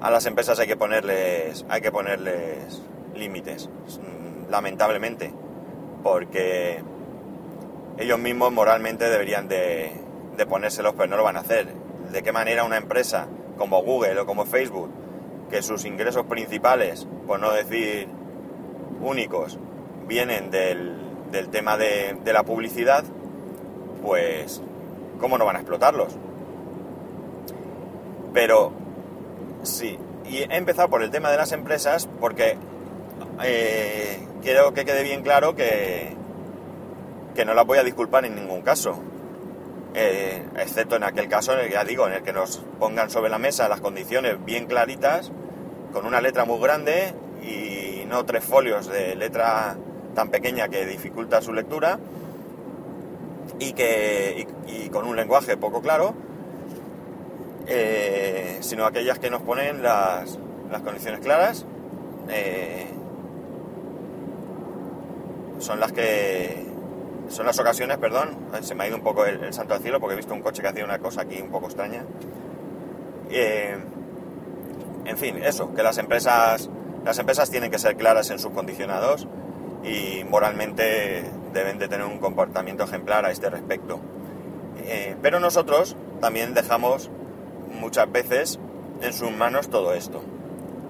a 0.00 0.10
las 0.10 0.26
empresas 0.26 0.58
hay 0.58 0.66
que 0.66 0.76
ponerles, 0.76 1.64
hay 1.68 1.80
que 1.80 1.92
ponerles 1.92 2.82
límites, 3.14 3.68
lamentablemente, 4.48 5.32
porque 6.02 6.82
ellos 7.98 8.18
mismos 8.18 8.52
moralmente 8.52 9.08
deberían 9.08 9.48
de, 9.48 9.92
ponérselos, 10.48 10.94
pero 10.94 11.06
no 11.08 11.16
lo 11.18 11.24
van 11.24 11.36
a 11.36 11.40
hacer. 11.40 11.68
¿De 12.10 12.22
qué 12.22 12.32
manera 12.32 12.64
una 12.64 12.78
empresa 12.78 13.28
como 13.58 13.82
Google 13.82 14.18
o 14.20 14.26
como 14.26 14.46
Facebook, 14.46 14.90
que 15.50 15.62
sus 15.62 15.84
ingresos 15.84 16.24
principales, 16.26 17.06
por 17.26 17.38
no 17.40 17.52
decir 17.52 18.08
únicos 19.02 19.58
vienen 20.06 20.50
del, 20.50 20.96
del 21.30 21.50
tema 21.50 21.76
de, 21.76 22.16
de, 22.24 22.32
la 22.32 22.42
publicidad, 22.42 23.04
pues 24.02 24.62
¿cómo 25.20 25.36
no 25.36 25.44
van 25.44 25.56
a 25.56 25.58
explotarlos? 25.60 26.16
Pero 28.32 28.72
sí, 29.62 29.98
y 30.24 30.38
he 30.38 30.56
empezado 30.56 30.88
por 30.88 31.02
el 31.02 31.10
tema 31.10 31.30
de 31.30 31.36
las 31.36 31.52
empresas 31.52 32.08
porque 32.20 32.56
eh, 33.42 34.26
quiero 34.42 34.72
que 34.74 34.84
quede 34.84 35.02
bien 35.02 35.22
claro 35.22 35.54
que, 35.54 36.14
que 37.34 37.44
no 37.44 37.54
las 37.54 37.66
voy 37.66 37.78
a 37.78 37.84
disculpar 37.84 38.24
en 38.24 38.34
ningún 38.34 38.62
caso. 38.62 39.00
Eh, 39.94 40.44
excepto 40.56 40.96
en 40.96 41.02
aquel 41.02 41.28
caso, 41.28 41.52
ya 41.68 41.84
digo, 41.84 42.06
en 42.06 42.12
el 42.12 42.22
que 42.22 42.32
nos 42.32 42.58
pongan 42.78 43.10
sobre 43.10 43.28
la 43.28 43.38
mesa 43.38 43.68
las 43.68 43.80
condiciones 43.80 44.44
bien 44.44 44.66
claritas, 44.66 45.32
con 45.92 46.06
una 46.06 46.20
letra 46.20 46.44
muy 46.44 46.60
grande 46.60 47.12
y 47.42 48.04
no 48.06 48.24
tres 48.24 48.44
folios 48.44 48.86
de 48.86 49.16
letra 49.16 49.76
tan 50.14 50.28
pequeña 50.28 50.68
que 50.68 50.86
dificulta 50.86 51.40
su 51.40 51.52
lectura 51.52 51.98
y, 53.58 53.72
que, 53.72 54.46
con 54.92 55.06
un 55.06 55.16
lenguaje 55.16 55.56
poco 55.56 55.82
claro, 55.82 56.14
eh, 57.66 58.58
sino 58.60 58.86
aquellas 58.86 59.18
que 59.18 59.30
nos 59.30 59.42
ponen 59.42 59.82
las, 59.82 60.38
condiciones 60.84 61.20
claras. 61.20 61.66
Son 65.60 65.80
las 65.80 65.92
que 65.92 66.66
son 67.28 67.46
las 67.46 67.58
ocasiones, 67.60 67.96
perdón, 67.98 68.36
se 68.60 68.74
me 68.74 68.84
ha 68.84 68.88
ido 68.88 68.96
un 68.96 69.04
poco 69.04 69.24
el, 69.24 69.52
santo 69.52 69.74
al 69.74 69.80
cielo 69.80 70.00
porque 70.00 70.14
he 70.14 70.16
visto 70.16 70.34
un 70.34 70.42
coche 70.42 70.62
que 70.62 70.68
hacía 70.68 70.84
una 70.84 70.98
cosa 70.98 71.22
aquí 71.22 71.40
un 71.40 71.50
poco 71.50 71.66
extraña. 71.66 72.04
Eh, 73.30 73.78
en 75.04 75.16
fin, 75.16 75.36
eso, 75.38 75.72
que 75.72 75.82
las 75.84 75.98
empresas 75.98 76.68
las 77.04 77.18
empresas 77.18 77.50
tienen 77.50 77.70
que 77.70 77.78
ser 77.78 77.96
claras 77.96 78.30
en 78.30 78.38
sus 78.38 78.52
condicionados 78.52 79.26
y 79.82 80.24
moralmente 80.24 81.24
deben 81.52 81.78
de 81.78 81.88
tener 81.88 82.06
un 82.06 82.18
comportamiento 82.18 82.84
ejemplar 82.84 83.24
a 83.24 83.30
este 83.30 83.48
respecto. 83.48 84.00
Eh, 84.84 85.16
pero 85.22 85.40
nosotros 85.40 85.96
también 86.20 86.52
dejamos 86.52 87.10
muchas 87.72 88.10
veces 88.12 88.58
en 89.00 89.12
sus 89.12 89.30
manos 89.30 89.70
todo 89.70 89.94
esto. 89.94 90.22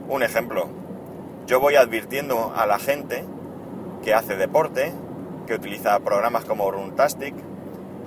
Un 0.09 0.23
ejemplo, 0.25 0.69
yo 1.47 1.61
voy 1.61 1.77
advirtiendo 1.77 2.53
a 2.57 2.67
la 2.67 2.79
gente 2.79 3.25
que 4.03 4.15
hace 4.15 4.37
deporte, 4.37 4.93
que 5.47 5.55
utiliza 5.55 5.99
programas 6.01 6.45
como 6.45 6.71
Runtastic 6.71 7.35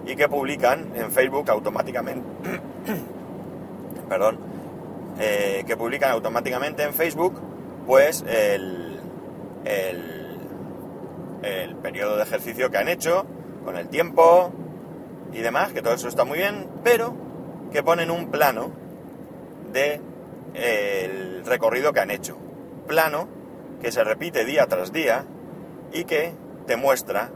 y 0.06 0.16
que 0.16 0.28
publican 0.28 0.92
en 0.96 1.12
Facebook 1.12 1.50
automáticamente, 1.50 2.24
perdón, 4.10 4.40
eh, 5.20 5.64
que 5.68 5.78
publican 5.78 6.12
automáticamente 6.12 6.84
en 6.84 6.94
Facebook 6.94 7.40
pues 7.86 8.24
el, 8.28 9.00
el, 9.66 10.40
el 11.44 11.76
periodo 11.76 12.18
de 12.18 12.24
ejercicio 12.24 12.72
que 12.72 12.78
han 12.78 12.88
hecho, 12.88 13.26
con 13.64 13.78
el 13.78 13.90
tiempo 13.90 14.52
y 15.34 15.40
demás, 15.40 15.74
que 15.74 15.82
todo 15.82 15.94
eso 15.94 16.08
está 16.08 16.26
muy 16.26 16.38
bien, 16.38 16.68
pero 16.84 17.14
que 17.72 17.84
ponen 17.84 18.12
un 18.12 18.30
plano 18.30 18.72
de 19.72 20.00
el 20.54 21.46
recorrido 21.46 21.94
que 21.94 22.00
han 22.00 22.12
hecho. 22.12 22.38
Plano 22.88 23.28
que 23.82 23.92
se 23.92 24.04
repite 24.04 24.46
día 24.46 24.68
tras 24.68 24.94
día 24.94 25.26
y 25.94 26.06
que 26.06 26.34
te 26.68 26.76
muestra 26.76 27.32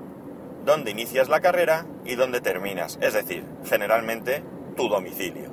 dónde 0.65 0.91
inicias 0.91 1.29
la 1.29 1.39
carrera 1.39 1.85
y 2.05 2.15
dónde 2.15 2.41
terminas, 2.41 2.97
es 3.01 3.13
decir, 3.13 3.45
generalmente 3.65 4.43
tu 4.75 4.89
domicilio. 4.89 5.51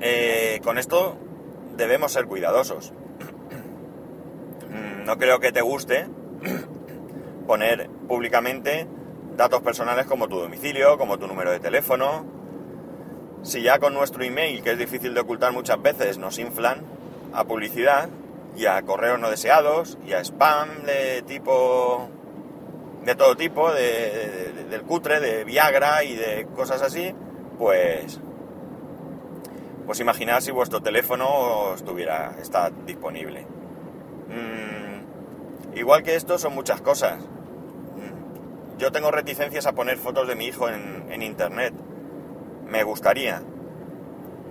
Eh, 0.00 0.60
con 0.62 0.78
esto 0.78 1.16
debemos 1.76 2.12
ser 2.12 2.26
cuidadosos. 2.26 2.92
No 5.04 5.16
creo 5.16 5.40
que 5.40 5.50
te 5.50 5.62
guste 5.62 6.06
poner 7.46 7.88
públicamente 8.06 8.86
datos 9.36 9.60
personales 9.62 10.06
como 10.06 10.28
tu 10.28 10.38
domicilio, 10.38 10.98
como 10.98 11.18
tu 11.18 11.26
número 11.26 11.50
de 11.50 11.58
teléfono. 11.58 12.24
Si 13.42 13.62
ya 13.62 13.78
con 13.78 13.94
nuestro 13.94 14.22
email, 14.22 14.62
que 14.62 14.72
es 14.72 14.78
difícil 14.78 15.14
de 15.14 15.20
ocultar 15.20 15.52
muchas 15.52 15.82
veces, 15.82 16.18
nos 16.18 16.38
inflan 16.38 16.82
a 17.32 17.44
publicidad 17.44 18.08
y 18.56 18.66
a 18.66 18.82
correos 18.82 19.18
no 19.18 19.30
deseados 19.30 19.98
y 20.06 20.12
a 20.12 20.20
spam 20.20 20.82
de 20.84 21.22
tipo 21.22 22.08
de 23.04 23.14
todo 23.14 23.36
tipo, 23.36 23.72
del 23.72 24.82
cutre, 24.82 25.20
de 25.20 25.44
Viagra 25.44 26.04
y 26.04 26.14
de 26.14 26.46
cosas 26.54 26.82
así, 26.82 27.14
pues 27.58 28.20
pues 29.90 29.98
imaginad 29.98 30.38
si 30.38 30.52
vuestro 30.52 30.80
teléfono 30.80 31.74
estuviera, 31.74 32.36
está 32.40 32.70
disponible. 32.86 33.44
Mm, 34.28 35.76
igual 35.76 36.04
que 36.04 36.14
esto 36.14 36.38
son 36.38 36.54
muchas 36.54 36.80
cosas. 36.80 37.18
Mm, 37.20 38.78
yo 38.78 38.92
tengo 38.92 39.10
reticencias 39.10 39.66
a 39.66 39.72
poner 39.72 39.98
fotos 39.98 40.28
de 40.28 40.36
mi 40.36 40.46
hijo 40.46 40.68
en, 40.68 41.22
internet. 41.22 41.74
Me 42.68 42.84
gustaría. 42.84 43.42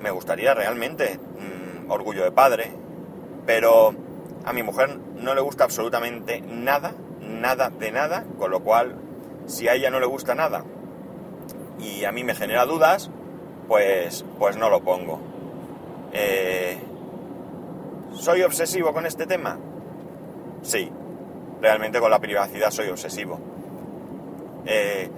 Me 0.01 0.11
gustaría 0.11 0.53
realmente. 0.53 1.17
Mm, 1.17 1.89
orgullo 1.89 2.25
de 2.25 2.33
padre. 2.33 2.73
Pero 3.49 3.95
a 4.45 4.53
mi 4.53 4.61
mujer 4.61 4.95
no 5.15 5.33
le 5.33 5.41
gusta 5.41 5.63
absolutamente 5.63 6.39
nada, 6.39 6.93
nada 7.19 7.71
de 7.71 7.91
nada, 7.91 8.23
con 8.37 8.51
lo 8.51 8.59
cual, 8.59 8.95
si 9.47 9.67
a 9.67 9.73
ella 9.73 9.89
no 9.89 9.99
le 9.99 10.05
gusta 10.05 10.35
nada 10.35 10.63
y 11.79 12.05
a 12.05 12.11
mí 12.11 12.23
me 12.23 12.35
genera 12.35 12.67
dudas, 12.67 13.09
pues, 13.67 14.23
pues 14.37 14.55
no 14.55 14.69
lo 14.69 14.81
pongo. 14.81 15.19
Eh, 16.13 16.77
¿Soy 18.13 18.43
obsesivo 18.43 18.93
con 18.93 19.07
este 19.07 19.25
tema? 19.25 19.57
Sí, 20.61 20.91
realmente 21.59 21.99
con 21.99 22.11
la 22.11 22.19
privacidad 22.19 22.69
soy 22.69 22.89
obsesivo. 22.89 23.39
Eh, 24.67 25.09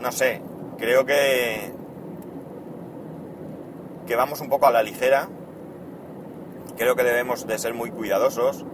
no 0.00 0.10
sé, 0.10 0.42
creo 0.76 1.06
que, 1.06 1.70
que 4.08 4.16
vamos 4.16 4.40
un 4.40 4.48
poco 4.48 4.66
a 4.66 4.72
la 4.72 4.82
ligera. 4.82 5.28
Creo 6.76 6.96
que 6.96 7.04
debemos 7.04 7.46
de 7.46 7.58
ser 7.58 7.74
muy 7.74 7.90
cuidadosos 7.90 8.64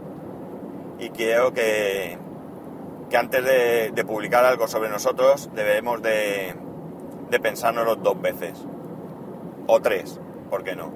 y 0.98 1.10
creo 1.10 1.52
que, 1.52 2.18
que 3.08 3.16
antes 3.16 3.44
de, 3.44 3.90
de 3.94 4.04
publicar 4.04 4.44
algo 4.44 4.68
sobre 4.68 4.88
nosotros 4.88 5.50
debemos 5.54 6.02
de, 6.02 6.54
de 7.30 7.40
pensárnoslo 7.40 7.96
dos 7.96 8.20
veces 8.20 8.66
o 9.66 9.80
tres. 9.80 10.20
¿por 10.50 10.64
qué 10.64 10.74
no? 10.74 10.92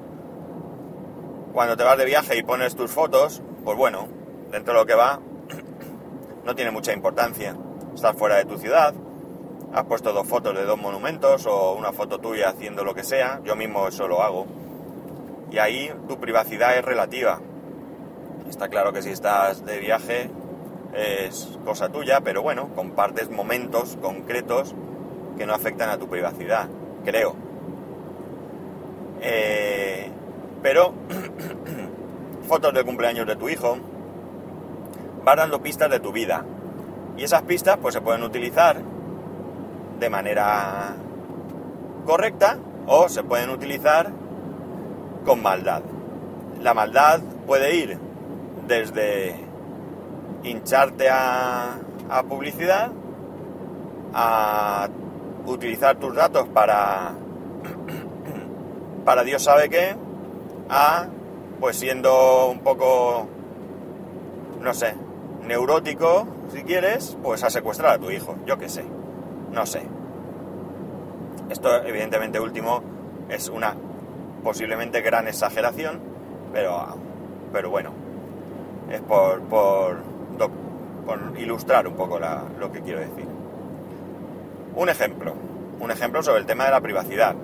Cuando 1.52 1.76
te 1.76 1.84
vas 1.84 1.96
de 1.96 2.04
viaje 2.04 2.36
y 2.36 2.42
pones 2.42 2.74
tus 2.74 2.90
fotos, 2.90 3.40
pues 3.64 3.78
bueno, 3.78 4.08
dentro 4.50 4.74
de 4.74 4.80
lo 4.80 4.86
que 4.86 4.94
va, 4.94 5.20
no 6.44 6.54
tiene 6.56 6.72
mucha 6.72 6.92
importancia. 6.92 7.56
Estás 7.94 8.16
fuera 8.16 8.36
de 8.36 8.44
tu 8.44 8.58
ciudad, 8.58 8.92
has 9.72 9.84
puesto 9.84 10.12
dos 10.12 10.26
fotos 10.26 10.54
de 10.56 10.64
dos 10.64 10.78
monumentos 10.78 11.46
o 11.46 11.74
una 11.74 11.92
foto 11.92 12.18
tuya 12.18 12.48
haciendo 12.48 12.82
lo 12.84 12.94
que 12.94 13.04
sea, 13.04 13.40
yo 13.44 13.54
mismo 13.54 13.86
eso 13.86 14.08
lo 14.08 14.22
hago. 14.22 14.46
Y 15.54 15.58
ahí 15.60 15.88
tu 16.08 16.18
privacidad 16.18 16.76
es 16.76 16.84
relativa. 16.84 17.38
Está 18.48 18.66
claro 18.66 18.92
que 18.92 19.02
si 19.02 19.10
estás 19.10 19.64
de 19.64 19.78
viaje 19.78 20.28
es 20.92 21.56
cosa 21.64 21.90
tuya, 21.90 22.22
pero 22.22 22.42
bueno, 22.42 22.70
compartes 22.74 23.30
momentos 23.30 23.96
concretos 24.02 24.74
que 25.38 25.46
no 25.46 25.54
afectan 25.54 25.90
a 25.90 25.96
tu 25.96 26.08
privacidad, 26.08 26.66
creo. 27.04 27.36
Eh, 29.20 30.10
pero 30.60 30.92
fotos 32.48 32.74
de 32.74 32.82
cumpleaños 32.82 33.24
de 33.24 33.36
tu 33.36 33.48
hijo, 33.48 33.76
vas 35.22 35.36
dando 35.36 35.62
pistas 35.62 35.88
de 35.88 36.00
tu 36.00 36.10
vida. 36.10 36.44
Y 37.16 37.22
esas 37.22 37.42
pistas 37.42 37.78
pues 37.80 37.94
se 37.94 38.00
pueden 38.00 38.24
utilizar 38.24 38.82
de 40.00 40.10
manera 40.10 40.96
correcta 42.04 42.58
o 42.88 43.08
se 43.08 43.22
pueden 43.22 43.50
utilizar 43.50 44.23
con 45.24 45.42
maldad. 45.42 45.82
La 46.62 46.74
maldad 46.74 47.20
puede 47.46 47.74
ir 47.76 47.98
desde 48.66 49.34
hincharte 50.42 51.08
a, 51.08 51.78
a 52.08 52.22
publicidad, 52.22 52.90
a 54.12 54.88
utilizar 55.46 55.96
tus 55.96 56.14
datos 56.14 56.48
para, 56.48 57.12
para 59.04 59.24
Dios 59.24 59.42
sabe 59.42 59.68
qué, 59.68 59.96
a, 60.68 61.06
pues 61.60 61.76
siendo 61.76 62.48
un 62.48 62.60
poco, 62.60 63.26
no 64.60 64.74
sé, 64.74 64.94
neurótico, 65.46 66.26
si 66.52 66.62
quieres, 66.62 67.16
pues 67.22 67.42
a 67.42 67.50
secuestrar 67.50 67.94
a 67.94 67.98
tu 67.98 68.10
hijo, 68.10 68.36
yo 68.46 68.58
qué 68.58 68.68
sé, 68.68 68.84
no 69.52 69.66
sé. 69.66 69.82
Esto, 71.50 71.82
evidentemente, 71.84 72.40
último 72.40 72.82
es 73.28 73.48
una 73.48 73.74
posiblemente 74.44 75.00
gran 75.00 75.26
exageración, 75.26 76.00
pero, 76.52 76.86
pero 77.52 77.70
bueno, 77.70 77.92
es 78.90 79.00
por, 79.00 79.40
por, 79.40 80.14
ilustrar 81.36 81.86
un 81.88 81.94
poco 81.94 82.20
lo 82.58 82.70
que 82.70 82.80
quiero 82.80 83.00
decir. 83.00 83.26
Un 84.76 84.88
ejemplo, 84.88 85.34
un 85.80 85.90
ejemplo 85.90 86.22
sobre 86.22 86.40
el 86.40 86.46
tema 86.46 86.64
de 86.64 86.70
la 86.70 86.80
privacidad. 86.80 87.34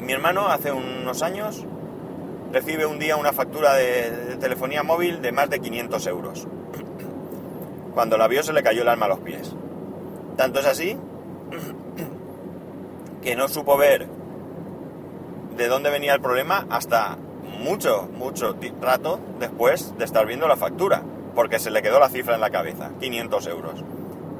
Mi 0.00 0.12
hermano 0.12 0.48
hace 0.48 0.72
unos 0.72 1.22
años 1.22 1.64
recibe 2.52 2.86
un 2.86 2.98
día 2.98 3.16
una 3.16 3.32
factura 3.32 3.74
de, 3.74 4.36
telefonía 4.40 4.82
móvil 4.82 5.22
de 5.22 5.32
más 5.32 5.50
de 5.50 5.60
500 5.60 6.06
euros. 6.06 6.48
Cuando 7.94 8.16
la 8.18 8.28
vio 8.28 8.42
se 8.42 8.52
le 8.52 8.62
cayó 8.62 8.82
el 8.82 8.88
alma 8.88 9.06
a 9.06 9.10
los 9.10 9.20
pies. 9.20 9.54
Tanto 10.36 10.60
es 10.60 10.66
así 10.66 10.96
que 13.22 13.36
no 13.36 13.48
supo 13.48 13.76
ver 13.76 14.21
de 15.56 15.68
dónde 15.68 15.90
venía 15.90 16.14
el 16.14 16.20
problema 16.20 16.66
hasta 16.70 17.16
mucho, 17.58 18.08
mucho 18.12 18.56
rato 18.80 19.20
después 19.38 19.96
de 19.98 20.04
estar 20.04 20.26
viendo 20.26 20.48
la 20.48 20.56
factura, 20.56 21.02
porque 21.34 21.58
se 21.58 21.70
le 21.70 21.82
quedó 21.82 22.00
la 22.00 22.08
cifra 22.08 22.34
en 22.34 22.40
la 22.40 22.50
cabeza, 22.50 22.90
500 23.00 23.46
euros. 23.46 23.84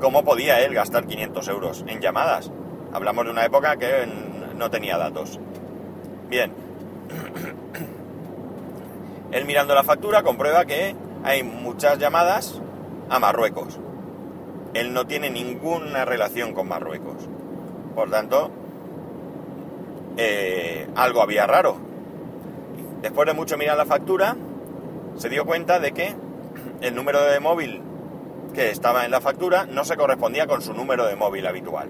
¿Cómo 0.00 0.24
podía 0.24 0.60
él 0.60 0.74
gastar 0.74 1.06
500 1.06 1.48
euros 1.48 1.84
en 1.86 2.00
llamadas? 2.00 2.50
Hablamos 2.92 3.24
de 3.24 3.30
una 3.30 3.44
época 3.44 3.76
que 3.76 4.06
no 4.56 4.70
tenía 4.70 4.98
datos. 4.98 5.38
Bien, 6.28 6.52
él 9.32 9.44
mirando 9.44 9.74
la 9.74 9.84
factura 9.84 10.22
comprueba 10.22 10.64
que 10.64 10.96
hay 11.24 11.42
muchas 11.42 11.98
llamadas 11.98 12.60
a 13.08 13.18
Marruecos. 13.18 13.78
Él 14.74 14.92
no 14.92 15.06
tiene 15.06 15.30
ninguna 15.30 16.04
relación 16.04 16.54
con 16.54 16.68
Marruecos. 16.68 17.28
Por 17.94 18.10
tanto, 18.10 18.50
eh, 20.16 20.71
algo 20.94 21.22
había 21.22 21.46
raro. 21.46 21.76
Después 23.00 23.26
de 23.26 23.34
mucho 23.34 23.56
mirar 23.56 23.76
la 23.76 23.86
factura, 23.86 24.36
se 25.16 25.28
dio 25.28 25.44
cuenta 25.44 25.78
de 25.80 25.92
que 25.92 26.14
el 26.80 26.94
número 26.94 27.22
de 27.22 27.40
móvil 27.40 27.82
que 28.54 28.70
estaba 28.70 29.04
en 29.04 29.10
la 29.10 29.20
factura 29.20 29.66
no 29.66 29.84
se 29.84 29.96
correspondía 29.96 30.46
con 30.46 30.62
su 30.62 30.74
número 30.74 31.06
de 31.06 31.16
móvil 31.16 31.46
habitual. 31.46 31.88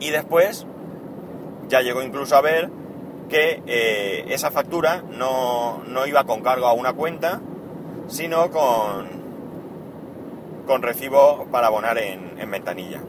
Y 0.00 0.10
después 0.10 0.66
ya 1.68 1.80
llegó 1.82 2.02
incluso 2.02 2.36
a 2.36 2.40
ver 2.40 2.70
que 3.28 3.62
eh, 3.66 4.24
esa 4.28 4.50
factura 4.50 5.02
no, 5.08 5.82
iba 6.06 6.24
con 6.24 6.42
cargo 6.42 6.66
a 6.66 6.72
una 6.72 6.92
cuenta, 6.92 7.40
sino 8.08 8.50
con, 8.50 9.08
con 10.66 10.82
recibo 10.82 11.46
para 11.50 11.68
abonar 11.68 11.98
en 11.98 12.50
ventanilla. 12.50 13.02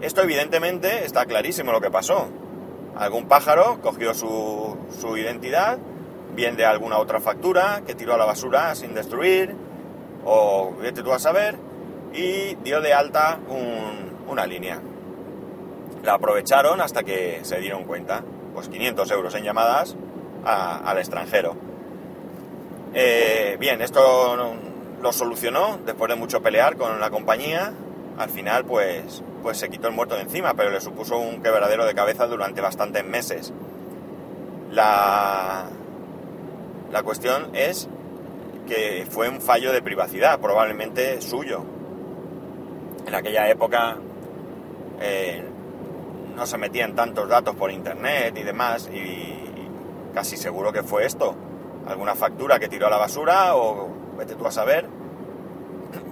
Esto 0.00 0.22
evidentemente 0.22 1.04
está 1.04 1.26
clarísimo 1.26 1.72
lo 1.72 1.80
que 1.80 1.90
pasó. 1.90 2.28
Algún 2.98 3.28
pájaro 3.28 3.80
cogió 3.80 4.12
su, 4.14 4.76
su 5.00 5.16
identidad, 5.16 5.78
bien 6.34 6.56
de 6.56 6.64
alguna 6.64 6.98
otra 6.98 7.20
factura, 7.20 7.82
que 7.86 7.94
tiró 7.94 8.14
a 8.14 8.18
la 8.18 8.24
basura 8.24 8.74
sin 8.74 8.94
destruir, 8.94 9.54
o 10.24 10.74
vete 10.80 11.02
tú 11.02 11.12
a 11.12 11.18
saber, 11.18 11.56
y 12.12 12.56
dio 12.56 12.80
de 12.80 12.92
alta 12.92 13.38
una 14.26 14.46
línea. 14.46 14.80
La 16.02 16.14
aprovecharon 16.14 16.80
hasta 16.80 17.02
que 17.02 17.40
se 17.42 17.58
dieron 17.58 17.84
cuenta. 17.84 18.22
Pues 18.54 18.68
500 18.68 19.10
euros 19.10 19.34
en 19.34 19.44
llamadas 19.44 19.96
al 20.44 20.98
extranjero. 20.98 21.54
Eh, 22.94 23.56
bien, 23.60 23.82
esto 23.82 24.36
lo 25.00 25.12
solucionó 25.12 25.78
después 25.84 26.08
de 26.08 26.16
mucho 26.16 26.42
pelear 26.42 26.76
con 26.76 26.98
la 27.00 27.10
compañía. 27.10 27.72
Al 28.18 28.30
final, 28.30 28.64
pues, 28.64 29.22
pues 29.42 29.58
se 29.58 29.68
quitó 29.68 29.88
el 29.88 29.94
muerto 29.94 30.16
de 30.16 30.22
encima, 30.22 30.54
pero 30.54 30.70
le 30.70 30.80
supuso 30.80 31.18
un 31.18 31.40
quebradero 31.40 31.86
de 31.86 31.94
cabeza 31.94 32.26
durante 32.26 32.60
bastantes 32.60 33.04
meses. 33.04 33.52
La, 34.72 35.66
la 36.90 37.02
cuestión 37.02 37.50
es 37.54 37.88
que 38.66 39.06
fue 39.08 39.28
un 39.28 39.40
fallo 39.40 39.72
de 39.72 39.82
privacidad, 39.82 40.40
probablemente 40.40 41.20
suyo. 41.22 41.64
En 43.06 43.14
aquella 43.14 43.48
época 43.48 43.96
eh, 45.00 45.42
no 46.36 46.46
se 46.46 46.58
metían 46.58 46.94
tantos 46.94 47.28
datos 47.28 47.56
por 47.56 47.70
internet 47.70 48.36
y 48.36 48.42
demás, 48.42 48.90
y, 48.92 49.34
casi 50.12 50.36
seguro 50.36 50.72
que 50.72 50.82
fue 50.82 51.06
esto. 51.06 51.34
Alguna 51.86 52.14
factura 52.14 52.58
que 52.58 52.68
tiró 52.68 52.88
a 52.88 52.90
la 52.90 52.98
basura 52.98 53.56
o 53.56 53.88
vete 54.16 54.34
tú 54.34 54.46
a 54.46 54.50
saber, 54.50 54.86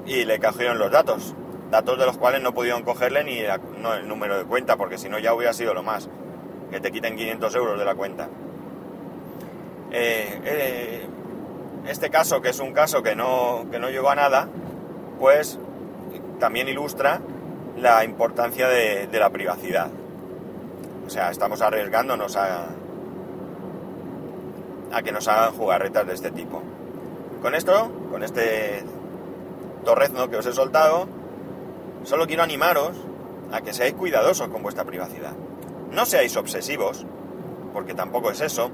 y 0.06 0.24
le 0.24 0.38
cogieron 0.38 0.78
los 0.78 0.90
datos. 0.90 1.34
Datos 1.70 1.98
de 1.98 2.06
los 2.06 2.16
cuales 2.16 2.40
no 2.42 2.54
pudieron 2.54 2.82
cogerle 2.82 3.24
ni 3.24 3.38
el 3.40 4.08
número 4.08 4.38
de 4.38 4.44
cuenta, 4.44 4.76
porque 4.76 4.98
si 4.98 5.08
no 5.08 5.18
ya 5.18 5.34
hubiera 5.34 5.52
sido 5.52 5.74
lo 5.74 5.82
más, 5.82 6.08
que 6.70 6.80
te 6.80 6.92
quiten 6.92 7.16
500 7.16 7.54
euros 7.56 7.78
de 7.78 7.84
la 7.84 7.94
cuenta. 7.94 8.28
Eh, 9.90 10.40
eh, 10.44 11.06
este 11.88 12.10
caso, 12.10 12.40
que 12.40 12.50
es 12.50 12.58
un 12.58 12.72
caso 12.72 13.02
que 13.02 13.14
no, 13.14 13.66
que 13.70 13.78
no 13.78 13.90
llegó 13.90 14.10
a 14.10 14.14
nada, 14.14 14.48
pues 15.18 15.58
también 16.38 16.68
ilustra 16.68 17.20
la 17.76 18.04
importancia 18.04 18.68
de, 18.68 19.08
la 19.12 19.30
privacidad. 19.30 19.88
O 21.06 21.10
sea, 21.10 21.30
estamos 21.30 21.62
arriesgándonos 21.62 22.36
a, 22.36 22.66
a 24.92 25.02
que 25.02 25.12
nos 25.12 25.28
hagan 25.28 25.52
jugarretas 25.52 26.06
de 26.06 26.14
este 26.14 26.30
tipo. 26.30 26.62
Con 27.42 27.54
esto, 27.54 27.92
con 28.10 28.22
este 28.22 28.82
torrezno 29.84 30.28
que 30.28 30.36
os 30.36 30.46
he 30.46 30.52
soltado, 30.52 31.06
solo 32.06 32.26
quiero 32.28 32.44
animaros 32.44 32.96
a 33.52 33.60
que 33.60 33.74
seáis 33.74 33.94
cuidadosos 33.94 34.48
con 34.48 34.62
vuestra 34.62 34.84
privacidad. 34.84 35.32
No 35.90 36.06
seáis 36.06 36.36
obsesivos, 36.36 37.04
porque 37.72 37.94
tampoco 37.94 38.30
es 38.30 38.40
eso, 38.40 38.70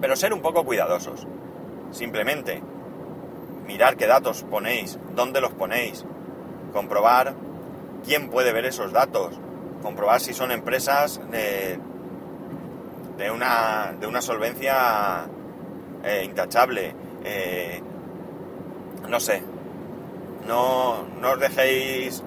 pero 0.00 0.14
ser 0.14 0.34
un 0.34 0.42
poco 0.42 0.64
cuidadosos. 0.64 1.26
Simplemente 1.90 2.62
mirar 3.66 3.96
qué 3.96 4.06
datos 4.06 4.44
ponéis, 4.44 4.98
dónde 5.14 5.40
los 5.40 5.52
ponéis, 5.52 6.04
comprobar 6.72 7.34
quién 8.04 8.28
puede 8.28 8.52
ver 8.52 8.66
esos 8.66 8.92
datos, 8.92 9.38
comprobar 9.82 10.20
si 10.20 10.34
son 10.34 10.52
empresas 10.52 11.18
de, 11.30 11.78
de, 13.16 13.30
una, 13.30 13.94
de 13.98 14.06
una 14.06 14.20
solvencia 14.20 15.24
eh, 16.04 16.22
intachable. 16.26 16.94
Eh, 17.24 17.80
no 19.08 19.18
sé, 19.18 19.42
no, 20.46 21.04
no 21.20 21.32
os 21.32 21.40
dejéis 21.40 22.22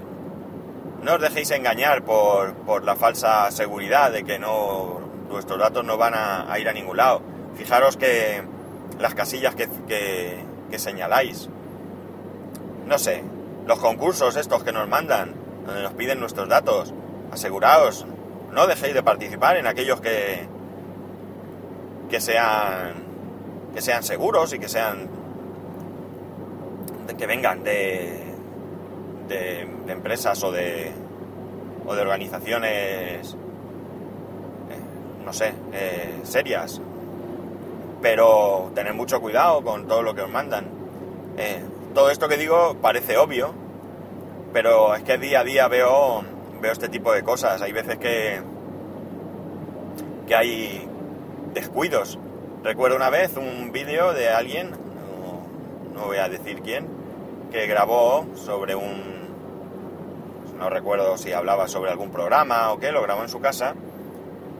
no 1.03 1.15
os 1.15 1.21
dejéis 1.21 1.51
engañar 1.51 2.03
por, 2.03 2.55
por, 2.55 2.83
la 2.83 2.95
falsa 2.95 3.51
seguridad 3.51 4.11
de 4.11 4.23
que 4.23 4.39
no 4.39 4.99
vuestros 5.29 5.59
datos 5.59 5.85
no 5.85 5.97
van 5.97 6.13
a 6.15 6.57
ir 6.59 6.67
a 6.67 6.73
ningún 6.73 6.97
lado. 6.97 7.21
Fijaros 7.55 7.95
que 7.95 8.41
las 8.99 9.13
casillas 9.13 9.55
que, 9.55 9.67
que, 9.87 10.79
señaláis. 10.79 11.49
No 12.85 12.97
sé, 12.99 13.23
los 13.65 13.79
concursos 13.79 14.35
estos 14.35 14.63
que 14.63 14.71
nos 14.71 14.87
mandan, 14.87 15.33
donde 15.65 15.83
nos 15.83 15.93
piden 15.93 16.19
nuestros 16.19 16.49
datos, 16.49 16.93
aseguraos, 17.31 18.05
no 18.51 18.67
dejéis 18.67 18.93
de 18.93 19.01
participar 19.01 19.57
en 19.57 19.67
aquellos 19.67 20.01
que, 20.01 20.47
que 22.09 22.19
sean 22.19 23.05
que 23.73 23.81
sean 23.81 24.03
seguros 24.03 24.53
y 24.53 24.59
que 24.59 24.69
sean 24.69 25.09
que 27.13 27.27
vengan 27.27 27.63
de, 27.63 28.23
de, 29.27 29.67
empresas 29.87 30.43
o 30.43 30.51
de 30.51 30.91
o 31.85 31.93
de 31.93 32.01
organizaciones 32.01 33.33
eh, 34.69 34.79
no 35.23 35.31
sé 35.31 35.53
eh, 35.73 36.19
serias 36.23 36.81
pero 38.05 38.71
tener 38.75 38.93
mucho 38.93 39.19
cuidado 39.19 39.63
con 39.63 39.87
todo 39.87 40.03
lo 40.03 40.13
que 40.13 40.21
os 40.21 40.29
mandan. 40.29 40.67
Eh, 41.37 41.63
todo 41.95 42.11
esto 42.11 42.27
que 42.27 42.37
digo 42.37 42.77
parece 42.79 43.17
obvio, 43.17 43.51
pero 44.53 44.93
es 44.93 45.01
que 45.01 45.17
día 45.17 45.39
a 45.39 45.43
día 45.43 45.67
veo, 45.67 46.23
veo 46.61 46.71
este 46.71 46.87
tipo 46.87 47.11
de 47.11 47.23
cosas. 47.23 47.63
Hay 47.63 47.71
veces 47.71 47.97
que, 47.97 48.41
que 50.27 50.35
hay 50.35 50.87
descuidos. 51.55 52.19
Recuerdo 52.63 52.95
una 52.95 53.09
vez 53.09 53.35
un 53.37 53.71
vídeo 53.71 54.13
de 54.13 54.29
alguien, 54.29 54.69
no 55.95 56.05
voy 56.05 56.17
a 56.17 56.29
decir 56.29 56.61
quién, 56.61 56.85
que 57.51 57.67
grabó 57.67 58.25
sobre 58.35 58.75
un... 58.75 59.25
No 60.57 60.69
recuerdo 60.69 61.17
si 61.17 61.33
hablaba 61.33 61.67
sobre 61.67 61.91
algún 61.91 62.11
programa 62.11 62.71
o 62.71 62.79
qué, 62.79 62.91
lo 62.91 63.01
grabó 63.01 63.23
en 63.23 63.29
su 63.29 63.39
casa. 63.41 63.75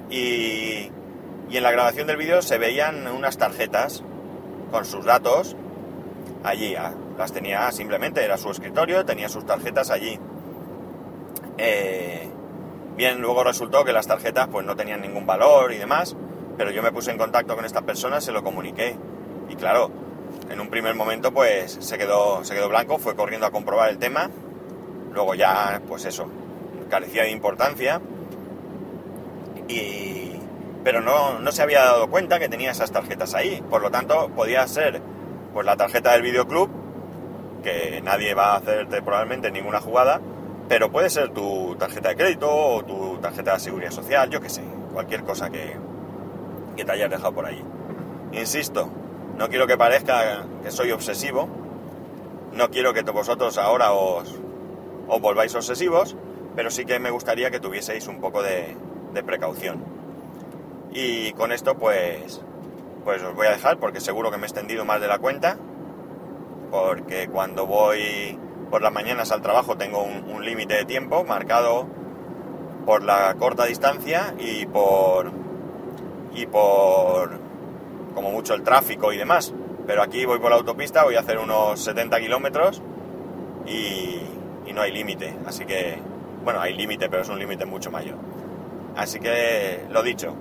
Y, 0.10 0.92
y 1.50 1.58
en 1.58 1.64
la 1.64 1.72
grabación 1.72 2.08
del 2.08 2.18
vídeo 2.18 2.42
se 2.42 2.58
veían 2.58 3.08
unas 3.08 3.38
tarjetas 3.38 4.04
con 4.72 4.86
sus 4.86 5.06
datos 5.06 5.56
allí. 6.44 6.76
ah, 6.76 6.94
Las 7.18 7.32
tenía 7.32 7.72
simplemente, 7.72 8.24
era 8.24 8.38
su 8.38 8.50
escritorio, 8.52 9.06
tenía 9.06 9.30
sus 9.30 9.46
tarjetas 9.46 9.90
allí. 9.90 10.20
Eh, 11.58 12.30
bien, 12.98 13.22
luego 13.22 13.44
resultó 13.44 13.86
que 13.86 13.94
las 13.94 14.08
tarjetas 14.08 14.48
pues 14.50 14.66
no 14.66 14.76
tenían 14.76 15.02
ningún 15.02 15.26
valor 15.26 15.72
y 15.72 15.78
demás, 15.78 16.16
pero 16.58 16.72
yo 16.72 16.84
me 16.84 16.92
puse 16.92 17.12
en 17.12 17.18
contacto 17.18 17.56
con 17.56 17.66
esta 17.66 17.82
persona, 17.82 18.20
se 18.22 18.32
lo 18.32 18.44
comuniqué. 18.44 18.98
Y 19.50 19.56
claro, 19.56 19.92
en 20.50 20.60
un 20.60 20.70
primer 20.70 20.96
momento 20.96 21.34
pues 21.34 21.78
se 21.80 21.98
quedó, 21.98 22.44
se 22.44 22.54
quedó 22.54 22.70
blanco, 22.70 22.98
fue 22.98 23.16
corriendo 23.16 23.48
a 23.48 23.52
comprobar 23.52 23.90
el 23.90 23.98
tema. 23.98 24.30
Luego 25.14 25.34
ya, 25.36 25.82
pues 25.88 26.06
eso, 26.06 26.28
carecía 26.90 27.24
de 27.24 27.32
importancia. 27.32 28.02
Y, 29.68 30.40
pero 30.84 31.02
no, 31.02 31.40
no 31.40 31.52
se 31.52 31.62
había 31.62 31.80
dado 31.80 32.10
cuenta 32.10 32.40
que 32.40 32.50
tenía 32.50 32.72
esas 32.72 32.92
tarjetas 32.92 33.34
ahí. 33.34 33.64
Por 33.70 33.82
lo 33.82 33.92
tanto, 33.92 34.30
podía 34.36 34.68
ser 34.68 35.02
pues 35.54 35.66
la 35.66 35.78
tarjeta 35.78 36.12
del 36.12 36.22
videoclub, 36.22 36.70
que 37.64 38.02
nadie 38.04 38.34
va 38.34 38.54
a 38.54 38.58
hacerte 38.58 39.02
probablemente 39.02 39.50
ninguna 39.52 39.80
jugada, 39.80 40.22
pero 40.68 40.92
puede 40.92 41.10
ser 41.10 41.30
tu 41.30 41.76
tarjeta 41.80 42.10
de 42.10 42.16
crédito 42.16 42.54
o 42.54 42.84
tu 42.84 43.18
tarjeta 43.20 43.54
de 43.54 43.60
seguridad 43.60 43.92
social, 43.92 44.30
yo 44.30 44.42
qué 44.42 44.50
sé, 44.50 44.64
cualquier 44.94 45.24
cosa 45.24 45.50
que, 45.50 45.78
que 46.76 46.84
te 46.86 46.92
hayas 46.92 47.10
dejado 47.10 47.34
por 47.34 47.46
ahí. 47.46 47.64
Insisto, 48.34 48.90
no 49.38 49.50
quiero 49.50 49.68
que 49.68 49.78
parezca 49.78 50.46
que 50.64 50.72
soy 50.72 50.92
obsesivo, 50.92 51.48
no 52.54 52.70
quiero 52.70 52.94
que 52.94 53.02
vosotros 53.04 53.58
ahora 53.58 53.92
os, 53.94 54.34
os 55.08 55.22
volváis 55.22 55.54
obsesivos, 55.56 56.16
pero 56.56 56.72
sí 56.72 56.86
que 56.86 57.00
me 57.00 57.12
gustaría 57.12 57.52
que 57.52 57.60
tuvieseis 57.60 58.08
un 58.08 58.22
poco 58.22 58.42
de, 58.42 58.76
precaución. 59.26 59.84
Y 60.92 61.32
con 61.34 61.52
esto 61.52 61.76
pues, 61.76 62.42
pues 63.04 63.24
os 63.24 63.34
voy 63.34 63.48
a 63.48 63.52
dejar 63.52 63.78
porque 63.78 64.02
seguro 64.02 64.32
que 64.32 64.38
me 64.38 64.44
he 64.44 64.48
extendido 64.48 64.86
más 64.86 65.02
de 65.02 65.08
la 65.08 65.20
cuenta, 65.20 65.58
porque 66.72 67.28
cuando 67.30 67.66
voy 67.66 68.38
por 68.70 68.82
las 68.82 68.92
mañanas 68.92 69.32
al 69.32 69.42
trabajo 69.42 69.78
tengo 69.78 70.04
un, 70.04 70.30
un 70.30 70.44
límite 70.44 70.76
de 70.76 70.86
tiempo 70.86 71.24
marcado 71.24 71.88
por 72.86 73.04
la 73.04 73.36
corta 73.36 73.66
distancia 73.66 74.34
y 74.38 74.66
por 74.66 75.32
y 76.34 76.46
por 76.46 77.45
como 78.16 78.32
mucho 78.32 78.56
el 78.56 78.64
tráfico 78.64 79.14
y 79.14 79.18
demás. 79.18 79.54
Pero 79.86 80.02
aquí 80.02 80.26
voy 80.26 80.40
por 80.40 80.50
la 80.50 80.56
autopista, 80.56 81.04
voy 81.04 81.16
a 81.16 81.20
hacer 81.20 81.38
unos 81.38 81.80
70 81.84 82.20
kilómetros 82.20 82.82
y, 83.68 84.22
no 84.74 84.82
hay 84.82 84.92
límite. 84.92 85.34
Así 85.46 85.64
que, 85.64 85.98
bueno, 86.44 86.60
hay 86.60 86.74
límite, 86.74 87.08
pero 87.08 87.22
es 87.22 87.30
un 87.30 87.40
límite 87.40 87.66
mucho 87.66 87.92
mayor. 87.92 88.18
Así 88.98 89.20
que, 89.20 89.86
lo 89.90 90.04
dicho, 90.04 90.36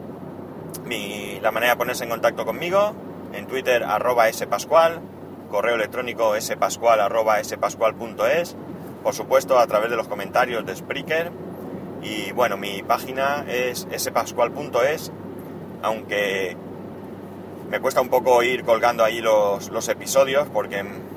mi, 0.85 1.39
la 1.41 1.53
manera 1.53 1.75
de 1.75 1.79
ponerse 1.79 2.03
en 2.03 2.11
contacto 2.11 2.45
conmigo, 2.45 2.95
en 3.33 3.47
Twitter 3.47 3.85
arroba 3.85 4.33
spascual, 4.33 5.01
correo 5.51 5.77
electrónico 5.77 6.35
spascual 6.41 7.01
arroba 7.01 7.43
spascual.es, 7.45 8.57
por 9.05 9.15
supuesto 9.15 9.59
a 9.59 9.67
través 9.69 9.91
de 9.91 9.97
los 9.97 10.09
comentarios 10.09 10.67
de 10.67 10.75
Spreaker, 10.75 11.31
y 12.03 12.33
bueno, 12.33 12.57
mi 12.57 12.83
página 12.83 13.45
es 13.49 13.87
spascual.es, 13.97 15.13
aunque 15.83 16.57
me 17.71 17.81
cuesta 17.81 18.01
un 18.01 18.09
poco 18.09 18.43
ir 18.43 18.65
colgando 18.65 19.05
ahí 19.05 19.21
los, 19.21 19.71
los 19.71 19.89
episodios, 19.89 20.49
porque 20.53 20.79
en, 20.79 21.15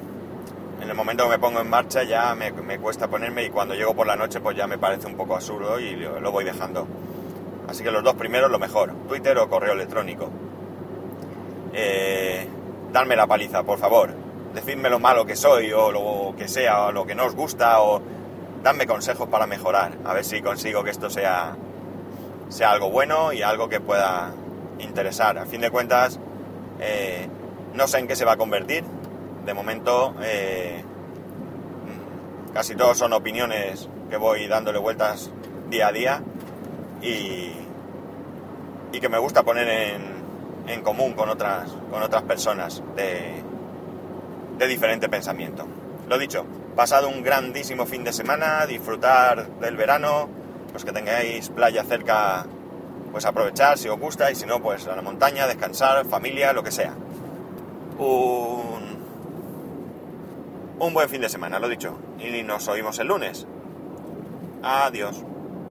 el 0.82 0.96
momento 0.96 1.26
que 1.26 1.32
me 1.32 1.40
pongo 1.40 1.60
en 1.60 1.70
marcha 1.70 2.04
ya 2.04 2.34
me, 2.34 2.52
me, 2.52 2.80
cuesta 2.80 3.08
ponerme 3.10 3.44
y 3.44 3.50
cuando 3.50 3.76
llego 3.76 3.94
por 3.94 4.08
la 4.08 4.16
noche 4.16 4.40
pues 4.40 4.56
ya 4.56 4.68
me 4.68 4.78
parece 4.78 5.08
un 5.08 5.16
poco 5.16 5.36
absurdo 5.36 5.80
y 5.80 5.96
lo, 5.98 6.20
lo 6.20 6.32
voy 6.32 6.46
dejando. 6.46 6.88
Así 7.68 7.84
que 7.84 7.92
los 7.92 8.04
dos 8.04 8.16
primeros 8.16 8.50
lo 8.50 8.60
mejor, 8.60 8.94
Twitter 9.08 9.38
o 9.38 9.50
correo 9.50 9.74
electrónico. 9.74 10.30
Eh, 11.74 12.48
darme 12.92 13.16
la 13.16 13.28
paliza, 13.28 13.64
por 13.64 13.78
favor. 13.78 14.14
Decidme 14.54 14.90
lo 14.90 15.00
malo 15.00 15.26
que 15.26 15.36
soy 15.36 15.72
o 15.74 15.92
lo 15.92 16.36
que 16.38 16.48
sea, 16.48 16.86
o 16.86 16.92
lo 16.92 17.06
que 17.06 17.14
no 17.14 17.26
os 17.26 17.36
gusta, 17.36 17.82
o 17.82 18.02
dadme 18.64 18.88
consejos 18.88 19.28
para 19.28 19.46
mejorar. 19.46 19.98
A 20.06 20.14
ver 20.14 20.24
si 20.24 20.42
consigo 20.42 20.84
que 20.84 20.92
esto 20.92 21.10
sea, 21.10 21.56
sea 22.50 22.72
algo 22.72 22.90
bueno 22.90 23.34
y 23.34 23.42
algo 23.42 23.68
que 23.68 23.82
pueda 23.82 24.32
interesar. 24.80 25.38
A 25.38 25.46
fin 25.46 25.62
de 25.62 25.70
cuentas, 25.70 26.20
eh, 26.80 27.28
no 27.74 27.88
sé 27.88 28.00
en 28.00 28.08
qué 28.08 28.16
se 28.16 28.26
va 28.26 28.34
a 28.34 28.38
convertir. 28.38 28.84
De 29.46 29.54
momento, 29.54 30.16
eh, 30.22 30.84
casi 32.54 32.76
todos 32.76 32.98
son 32.98 33.14
opiniones 33.14 33.88
que 34.10 34.18
voy 34.18 34.48
dándole 34.48 34.80
vueltas 34.80 35.32
día 35.70 35.88
a 35.88 35.92
día 35.92 36.22
y, 37.02 37.52
y 38.92 39.00
que 39.00 39.10
me 39.10 39.18
gusta 39.18 39.44
poner 39.44 39.68
en, 39.68 40.02
en 40.68 40.82
común 40.82 41.14
con 41.14 41.30
otras, 41.30 41.70
con 41.92 42.04
otras 42.04 42.24
personas 42.24 42.84
de, 42.96 43.42
de 44.58 44.68
diferente 44.68 45.08
pensamiento. 45.08 45.66
Lo 46.10 46.18
dicho, 46.18 46.46
pasado 46.76 47.10
un 47.10 47.24
grandísimo 47.24 47.86
fin 47.86 48.04
de 48.04 48.14
semana, 48.14 48.66
disfrutar 48.66 49.48
del 49.60 49.78
verano, 49.78 50.30
los 50.74 50.84
que 50.84 50.92
tengáis 50.92 51.50
playa 51.50 51.84
cerca, 51.84 52.46
pues 53.18 53.26
aprovechar 53.26 53.80
si 53.80 53.90
os 53.90 54.00
gusta 54.00 54.30
y 54.30 54.36
si 54.36 54.46
no, 54.46 54.62
pues 54.62 54.86
a 54.86 54.96
la 54.96 55.02
montaña, 55.02 55.48
descansar, 55.48 56.06
familia, 56.06 56.54
lo 56.54 56.62
que 56.62 56.70
sea. 56.70 56.94
Un, 57.98 58.96
un 60.78 60.94
buen 60.94 61.10
fin 61.10 61.22
de 61.22 61.28
semana, 61.28 61.58
lo 61.58 61.68
dicho. 61.68 61.98
Y 62.20 62.44
nos 62.44 62.68
oímos 62.68 63.00
el 63.00 63.08
lunes. 63.08 63.48
Adiós. 64.62 65.24